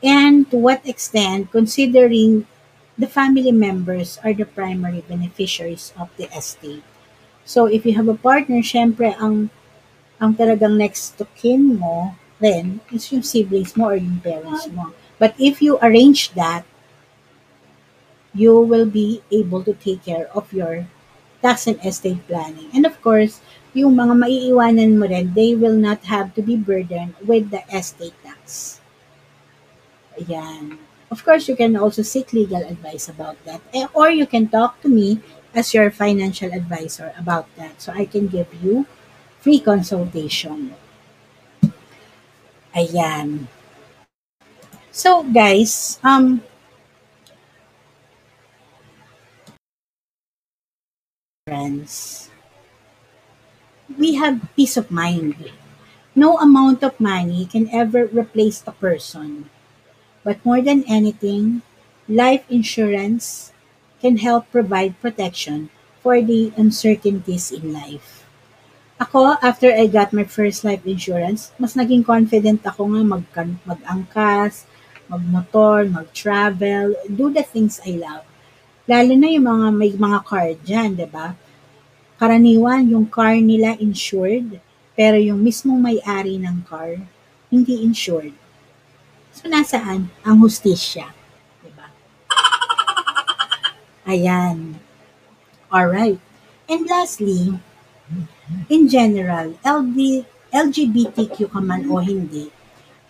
and 0.04 0.50
to 0.50 0.58
what 0.58 0.86
extent 0.86 1.50
considering 1.52 2.46
the 2.98 3.08
family 3.08 3.52
members 3.52 4.20
are 4.24 4.34
the 4.34 4.46
primary 4.46 5.02
beneficiaries 5.10 5.94
of 5.98 6.10
the 6.18 6.30
estate. 6.38 6.84
So 7.46 7.66
if 7.66 7.86
you 7.86 7.96
have 7.96 8.08
a 8.08 8.18
partner, 8.18 8.62
syempre 8.62 9.18
ang 9.18 9.50
ang 10.22 10.38
talagang 10.38 10.78
next 10.78 11.18
to 11.18 11.26
kin 11.34 11.82
mo 11.82 12.14
then 12.38 12.82
is 12.94 13.10
yung 13.10 13.26
siblings 13.26 13.74
mo 13.74 13.90
or 13.90 13.98
yung 13.98 14.22
parents 14.22 14.70
mo. 14.70 14.94
But 15.22 15.38
if 15.38 15.62
you 15.62 15.78
arrange 15.86 16.34
that, 16.34 16.66
you 18.34 18.60
will 18.60 18.86
be 18.86 19.22
able 19.32 19.64
to 19.64 19.74
take 19.74 20.04
care 20.06 20.28
of 20.36 20.52
your 20.54 20.88
tax 21.42 21.68
and 21.68 21.80
estate 21.86 22.26
planning. 22.28 22.70
And 22.74 22.86
of 22.86 23.02
course, 23.02 23.42
yung 23.74 23.96
mga 23.96 24.16
maiiwanan 24.20 25.00
mo 25.00 25.08
rin, 25.08 25.34
they 25.34 25.56
will 25.56 25.76
not 25.78 26.04
have 26.12 26.34
to 26.36 26.42
be 26.42 26.56
burdened 26.56 27.16
with 27.24 27.52
the 27.52 27.64
estate 27.72 28.16
tax. 28.24 28.80
Ayan. 30.20 30.78
Of 31.12 31.26
course, 31.26 31.50
you 31.50 31.56
can 31.58 31.76
also 31.76 32.02
seek 32.02 32.32
legal 32.32 32.64
advice 32.64 33.10
about 33.10 33.36
that. 33.46 33.60
Eh, 33.74 33.88
Or 33.94 34.10
you 34.10 34.26
can 34.26 34.48
talk 34.48 34.80
to 34.82 34.88
me 34.90 35.20
as 35.54 35.74
your 35.74 35.92
financial 35.92 36.54
advisor 36.54 37.14
about 37.18 37.48
that. 37.58 37.82
So 37.82 37.92
I 37.92 38.06
can 38.06 38.28
give 38.28 38.48
you 38.64 38.88
free 39.44 39.60
consultation. 39.60 40.76
Ayan. 42.76 43.48
So 45.02 45.26
guys, 45.26 45.98
um, 46.06 46.46
friends, 51.50 52.30
we 53.98 54.14
have 54.22 54.46
peace 54.54 54.78
of 54.78 54.94
mind. 54.94 55.42
No 56.14 56.38
amount 56.38 56.86
of 56.86 57.02
money 57.02 57.50
can 57.50 57.66
ever 57.74 58.06
replace 58.14 58.62
a 58.70 58.78
person. 58.78 59.50
But 60.22 60.46
more 60.46 60.62
than 60.62 60.86
anything, 60.86 61.66
life 62.06 62.46
insurance 62.46 63.58
can 64.06 64.22
help 64.22 64.54
provide 64.54 65.02
protection 65.02 65.74
for 66.06 66.22
the 66.22 66.54
uncertainties 66.54 67.50
in 67.50 67.74
life. 67.74 68.22
Ako, 69.02 69.42
after 69.42 69.74
I 69.74 69.90
got 69.90 70.14
my 70.14 70.30
first 70.30 70.62
life 70.62 70.86
insurance, 70.86 71.50
mas 71.58 71.74
naging 71.74 72.06
confident 72.06 72.62
ako 72.62 72.94
nga 72.94 73.02
mag 73.02 73.26
mag-angkas, 73.66 74.70
magmotor, 75.12 75.92
mag-travel, 75.92 76.96
do 77.12 77.28
the 77.28 77.44
things 77.44 77.84
I 77.84 78.00
love. 78.00 78.24
Lalo 78.88 79.12
na 79.20 79.28
yung 79.28 79.44
mga 79.44 79.68
may 79.76 79.92
mga 79.92 80.20
car 80.24 80.48
dyan, 80.64 80.96
di 80.96 81.08
ba? 81.12 81.36
Karaniwan, 82.16 82.88
yung 82.88 83.12
car 83.12 83.36
nila 83.36 83.76
insured, 83.76 84.64
pero 84.96 85.20
yung 85.20 85.44
mismong 85.44 85.84
may-ari 85.84 86.40
ng 86.40 86.64
car, 86.64 86.96
hindi 87.52 87.84
insured. 87.84 88.32
So, 89.36 89.52
nasaan 89.52 90.08
ang 90.24 90.40
hustisya? 90.40 91.12
Ba? 91.76 91.88
Ayan. 94.08 94.80
Alright. 95.68 96.20
And 96.72 96.88
lastly, 96.88 97.60
in 98.72 98.88
general, 98.88 99.60
LB, 99.64 100.24
LGBTQ 100.52 101.52
ka 101.52 101.60
man 101.60 101.88
o 101.88 102.00
hindi, 102.00 102.52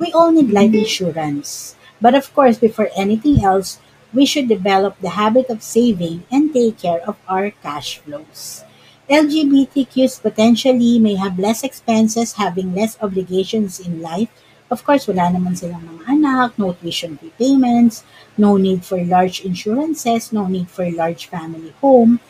we 0.02 0.10
all 0.14 0.34
need 0.34 0.50
life 0.50 0.74
insurance. 0.74 1.78
But 2.02 2.16
of 2.16 2.34
course, 2.34 2.58
before 2.58 2.90
anything 2.98 3.46
else, 3.46 3.80
we 4.14 4.26
should 4.26 4.50
develop 4.50 5.00
the 5.00 5.16
habit 5.16 5.50
of 5.50 5.64
saving 5.64 6.24
and 6.32 6.52
take 6.52 6.80
care 6.80 7.00
of 7.08 7.16
our 7.30 7.52
cash 7.64 8.00
flows. 8.00 8.64
LGBTQs 9.10 10.22
potentially 10.22 11.00
may 11.00 11.16
have 11.16 11.40
less 11.40 11.64
expenses, 11.64 12.34
having 12.34 12.76
less 12.76 12.98
obligations 13.02 13.80
in 13.80 14.02
life. 14.02 14.30
Of 14.72 14.84
course, 14.88 15.08
wala 15.08 15.36
naman 15.36 15.60
silang 15.60 15.84
mga 15.84 16.04
anak, 16.08 16.50
no 16.56 16.72
tuition 16.72 17.20
fee 17.20 17.36
payments, 17.36 18.08
no 18.40 18.56
need 18.56 18.88
for 18.88 19.04
large 19.04 19.44
insurances, 19.44 20.32
no 20.32 20.48
need 20.48 20.72
for 20.72 20.88
large 20.88 21.28
family 21.28 21.76
home. 21.84 22.24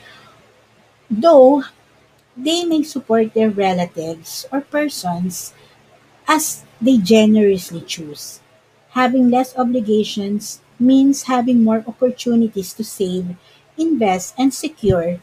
Though, 1.09 1.63
they 2.35 2.65
may 2.65 2.81
support 2.81 3.33
their 3.33 3.51
relatives 3.53 4.49
or 4.51 4.61
persons 4.61 5.53
as 6.27 6.65
they 6.81 6.97
generously 6.97 7.81
choose. 7.85 8.40
Having 8.91 9.29
less 9.29 9.57
obligations 9.57 10.61
means 10.79 11.23
having 11.23 11.63
more 11.63 11.83
opportunities 11.87 12.73
to 12.73 12.83
save, 12.83 13.35
invest, 13.77 14.35
and 14.37 14.53
secure 14.53 15.19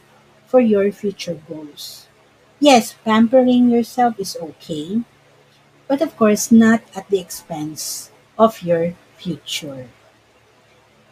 for 0.47 0.59
your 0.59 0.91
future 0.91 1.39
goals. 1.47 2.07
Yes, 2.59 2.95
pampering 3.05 3.69
yourself 3.69 4.19
is 4.19 4.35
okay, 4.41 5.01
but 5.87 6.01
of 6.01 6.15
course, 6.17 6.51
not 6.51 6.81
at 6.95 7.09
the 7.09 7.19
expense 7.19 8.11
of 8.37 8.61
your 8.61 8.95
future. 9.17 9.89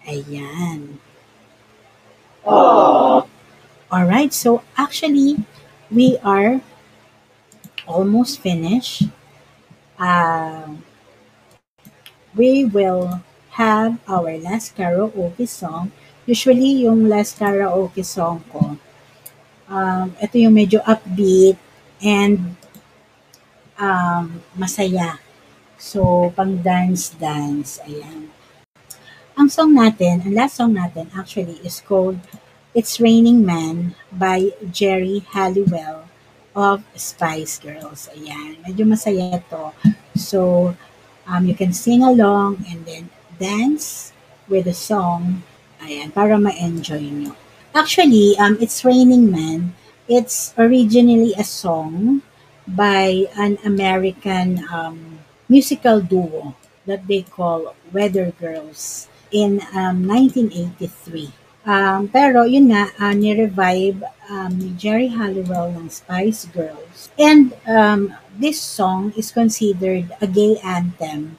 Ayan. 0.08 1.00
Alright, 3.92 4.34
so 4.34 4.64
actually, 4.78 5.44
we 5.92 6.18
are 6.24 6.62
almost 7.88 8.40
finished. 8.40 9.04
Um, 10.00 10.84
we 12.38 12.64
will 12.64 13.26
have 13.58 13.98
our 14.06 14.38
last 14.38 14.78
karaoke 14.78 15.50
song. 15.50 15.90
Usually, 16.30 16.86
yung 16.86 17.10
last 17.10 17.42
karaoke 17.42 18.06
song 18.06 18.46
ko, 18.54 18.78
um, 19.66 20.14
ito 20.22 20.38
yung 20.38 20.54
medyo 20.54 20.86
upbeat 20.86 21.58
and 21.98 22.54
um, 23.82 24.46
masaya. 24.54 25.18
So, 25.82 26.30
pang 26.38 26.62
dance-dance. 26.62 27.82
Ayan. 27.86 28.30
Ang 29.38 29.50
song 29.50 29.74
natin, 29.78 30.26
ang 30.26 30.34
last 30.34 30.58
song 30.58 30.74
natin 30.78 31.10
actually 31.14 31.62
is 31.62 31.82
called 31.82 32.18
It's 32.74 33.02
Raining 33.02 33.46
Man 33.46 33.98
by 34.14 34.54
Jerry 34.70 35.26
Halliwell 35.34 36.10
of 36.58 36.82
Spice 36.98 37.62
Girls. 37.62 38.10
Ayan. 38.14 38.62
Medyo 38.66 38.86
masaya 38.90 39.42
to. 39.50 39.74
So, 40.18 40.74
um, 41.28 41.46
you 41.46 41.56
can 41.56 41.74
sing 41.74 42.02
along 42.04 42.66
and 42.72 42.86
then 42.86 43.10
dance 43.40 44.14
with 44.48 44.66
the 44.66 44.74
song. 44.74 45.44
Ayan, 45.84 46.10
para 46.10 46.40
ma-enjoy 46.40 47.04
nyo. 47.04 47.36
Actually, 47.76 48.34
um, 48.40 48.58
It's 48.60 48.82
Raining 48.82 49.30
Man, 49.30 49.76
it's 50.10 50.56
originally 50.58 51.36
a 51.38 51.44
song 51.44 52.24
by 52.66 53.28
an 53.38 53.60
American 53.64 54.66
um, 54.72 55.20
musical 55.48 56.02
duo 56.02 56.56
that 56.88 57.06
they 57.08 57.22
call 57.22 57.76
Weather 57.94 58.34
Girls 58.40 59.08
in 59.32 59.62
um, 59.76 60.08
1983. 60.08 61.30
Um, 61.68 62.08
pero 62.08 62.48
yun 62.48 62.72
nga, 62.72 62.96
uh, 62.96 63.12
ni-revive 63.12 64.00
um, 64.32 64.52
ni 64.56 64.72
Jerry 64.80 65.12
Halliwell 65.12 65.76
ng 65.76 65.92
Spice 65.92 66.48
Girls. 66.56 67.12
And 67.20 67.52
um, 67.68 68.16
this 68.38 68.62
song 68.62 69.14
is 69.18 69.34
considered 69.34 70.14
a 70.22 70.28
gay 70.28 70.58
anthem 70.64 71.38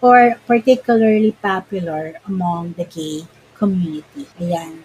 or 0.00 0.40
particularly 0.46 1.32
popular 1.42 2.16
among 2.26 2.74
the 2.74 2.84
gay 2.84 3.26
community. 3.54 4.26
Ayan. 4.40 4.82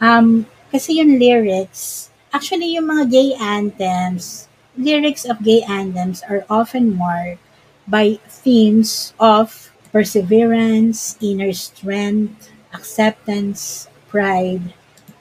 Um, 0.00 0.46
kasi 0.70 1.00
yung 1.00 1.18
lyrics, 1.18 2.10
actually 2.32 2.76
yung 2.76 2.90
mga 2.90 3.04
gay 3.10 3.30
anthems, 3.40 4.48
lyrics 4.76 5.24
of 5.24 5.42
gay 5.42 5.62
anthems 5.64 6.22
are 6.28 6.44
often 6.50 6.94
marked 6.94 7.42
by 7.88 8.20
themes 8.28 9.14
of 9.18 9.72
perseverance, 9.90 11.16
inner 11.24 11.52
strength, 11.52 12.52
acceptance, 12.74 13.88
pride, 14.12 14.74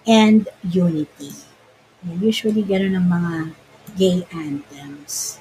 and 0.06 0.50
unity. 0.67 1.32
Usually, 2.04 2.63
ganun 2.63 2.95
ang 2.95 3.08
mga 3.08 3.34
gay 3.95 4.17
anthems. 4.32 5.39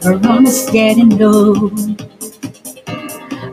the 0.00 0.20
rum 0.24 0.46
is 0.46 0.68
getting 0.72 1.18
low. 1.18 1.70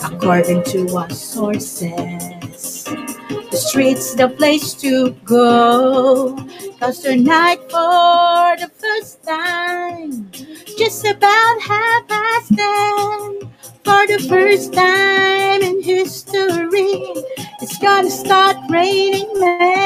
According 0.03 0.63
to 0.65 0.95
our 0.97 1.09
sources, 1.09 2.16
street's 3.77 4.15
the 4.15 4.27
place 4.27 4.73
to 4.73 5.11
go. 5.23 6.35
Cause 6.79 6.97
tonight, 7.01 7.61
for 7.69 8.57
the 8.57 8.71
first 8.73 9.23
time, 9.23 10.31
just 10.79 11.05
about 11.05 11.61
half 11.61 12.07
past 12.07 12.49
ten, 12.57 13.53
for 13.85 14.01
the 14.09 14.17
first 14.27 14.73
time 14.73 15.61
in 15.61 15.83
history, 15.83 17.05
it's 17.61 17.77
gonna 17.77 18.09
start 18.09 18.57
raining 18.67 19.29
men. 19.39 19.77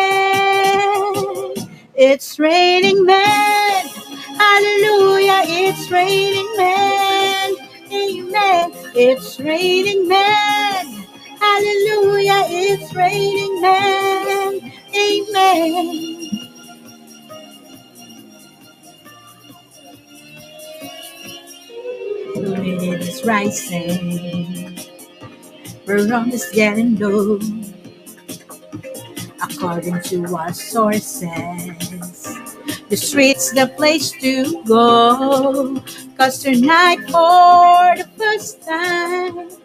It's 1.93 2.39
raining 2.39 3.05
men. 3.05 3.87
Hallelujah. 4.39 5.43
It's 5.67 5.91
raining 5.91 6.47
men. 6.55 7.55
Amen. 7.91 8.71
It's 8.95 9.37
raining 9.37 10.07
men. 10.07 10.90
Hallelujah. 11.61 12.43
It's 12.49 12.91
raining 12.95 13.61
men. 13.61 14.73
Amen. 14.97 15.85
It 22.33 23.01
is 23.01 23.23
rising. 23.23 24.79
Rum 25.85 26.31
is 26.31 26.49
getting 26.51 26.97
low 26.97 27.39
according 29.43 30.01
to 30.01 30.35
our 30.35 30.53
sources. 30.53 31.29
The 32.89 32.97
street's 32.97 33.51
the 33.51 33.67
place 33.77 34.09
to 34.13 34.63
go. 34.63 35.79
Cause 36.17 36.39
tonight, 36.41 37.01
for 37.05 37.93
the 38.01 38.09
first 38.17 38.65
time, 38.65 39.60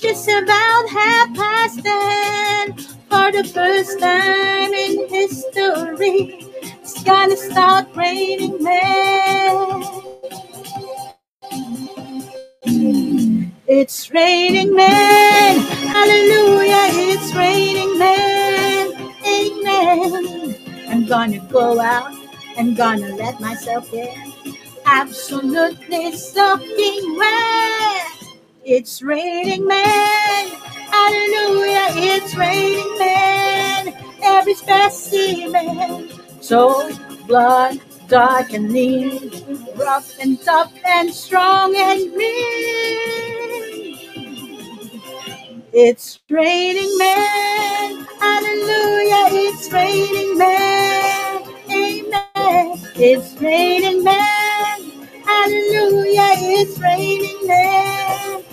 just 0.00 0.28
about 0.28 0.88
half 0.90 1.34
past 1.34 1.82
ten, 1.84 2.72
for 3.10 3.32
the 3.32 3.44
first 3.52 3.98
time 4.00 4.72
in 4.74 5.08
history, 5.08 6.38
it's 6.82 7.02
gonna 7.04 7.36
start 7.36 7.88
raining 7.96 8.62
men. 8.62 9.82
It's 13.66 14.10
raining 14.12 14.74
men. 14.74 15.58
Hallelujah. 15.60 16.88
It's 17.12 17.34
raining 17.34 17.98
men. 17.98 18.92
Amen. 19.26 20.56
I'm 20.88 21.06
gonna 21.06 21.38
go 21.50 21.80
out 21.80 22.12
and 22.56 22.76
gonna 22.76 23.14
let 23.16 23.40
myself 23.40 23.92
in. 23.92 24.32
Absolutely 24.86 26.12
soaking 26.16 27.16
wet. 27.18 28.17
It's 28.70 29.02
raining 29.02 29.66
men. 29.66 30.48
Hallelujah. 30.92 31.88
It's 31.96 32.36
raining 32.36 32.98
men. 32.98 33.94
Every 34.22 34.54
specimen. 34.54 36.10
So 36.42 36.92
blood, 37.26 37.80
dark 38.08 38.52
and 38.52 38.70
lean. 38.72 39.32
Rough 39.76 40.18
and 40.20 40.40
tough 40.44 40.72
and 40.86 41.12
strong 41.14 41.74
and 41.76 42.14
mean. 42.14 43.98
It's 45.72 46.20
raining 46.30 46.98
men. 46.98 48.06
Hallelujah. 48.20 49.28
It's 49.48 49.72
raining 49.72 50.38
men. 50.38 51.42
Amen. 51.70 52.80
It's 52.96 53.34
raining 53.40 54.04
men. 54.04 55.08
Hallelujah. 55.24 56.34
It's 56.38 56.78
raining 56.80 57.48
men. 57.48 58.44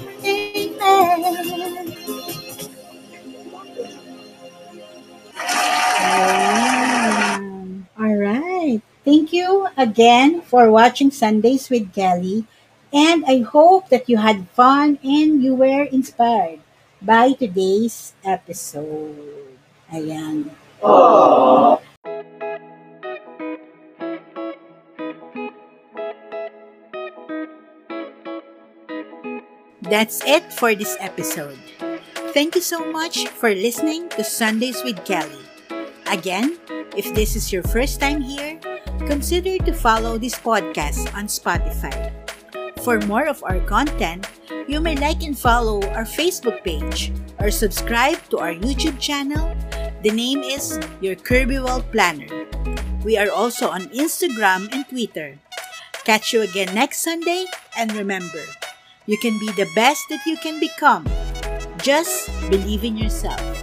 Again 9.77 10.41
for 10.41 10.71
watching 10.71 11.11
Sundays 11.11 11.69
with 11.69 11.93
Kelly. 11.93 12.45
And 12.93 13.25
I 13.27 13.41
hope 13.41 13.89
that 13.89 14.07
you 14.07 14.17
had 14.17 14.47
fun 14.55 14.99
and 15.03 15.43
you 15.43 15.55
were 15.55 15.83
inspired 15.83 16.59
by 17.01 17.33
today's 17.33 18.13
episode. 18.23 19.59
Ayan. 19.91 20.49
That's 29.85 30.25
it 30.25 30.51
for 30.53 30.73
this 30.73 30.97
episode. 30.99 31.59
Thank 32.33 32.55
you 32.55 32.61
so 32.61 32.91
much 32.91 33.27
for 33.29 33.53
listening 33.53 34.09
to 34.17 34.23
Sundays 34.23 34.81
with 34.83 34.97
Kelly. 35.05 35.45
Again, 36.09 36.57
if 36.97 37.13
this 37.13 37.35
is 37.35 37.53
your 37.53 37.63
first 37.63 38.01
time 38.01 38.21
here, 38.21 38.59
consider 39.05 39.57
to 39.63 39.73
follow 39.73 40.17
this 40.17 40.35
podcast 40.35 41.13
on 41.13 41.29
Spotify. 41.29 42.11
For 42.81 42.99
more 43.05 43.29
of 43.29 43.41
our 43.45 43.61
content, 43.61 44.29
you 44.67 44.81
may 44.81 44.97
like 44.97 45.21
and 45.23 45.37
follow 45.37 45.81
our 45.93 46.05
Facebook 46.05 46.63
page 46.65 47.13
or 47.39 47.49
subscribe 47.49 48.17
to 48.29 48.37
our 48.41 48.53
YouTube 48.53 48.99
channel. 48.99 49.53
The 50.01 50.09
name 50.09 50.41
is 50.41 50.77
Your 51.01 51.15
Kirby 51.15 51.59
World 51.61 51.85
Planner. 51.91 52.29
We 53.05 53.17
are 53.17 53.29
also 53.29 53.69
on 53.69 53.93
Instagram 53.93 54.73
and 54.73 54.89
Twitter. 54.89 55.37
Catch 56.03 56.33
you 56.33 56.41
again 56.41 56.73
next 56.73 57.01
Sunday, 57.01 57.45
and 57.77 57.93
remember, 57.93 58.41
you 59.05 59.17
can 59.17 59.37
be 59.37 59.49
the 59.53 59.69
best 59.73 60.05
that 60.09 60.25
you 60.25 60.37
can 60.37 60.59
become. 60.59 61.05
Just 61.81 62.29
believe 62.49 62.83
in 62.83 62.97
yourself. 62.97 63.54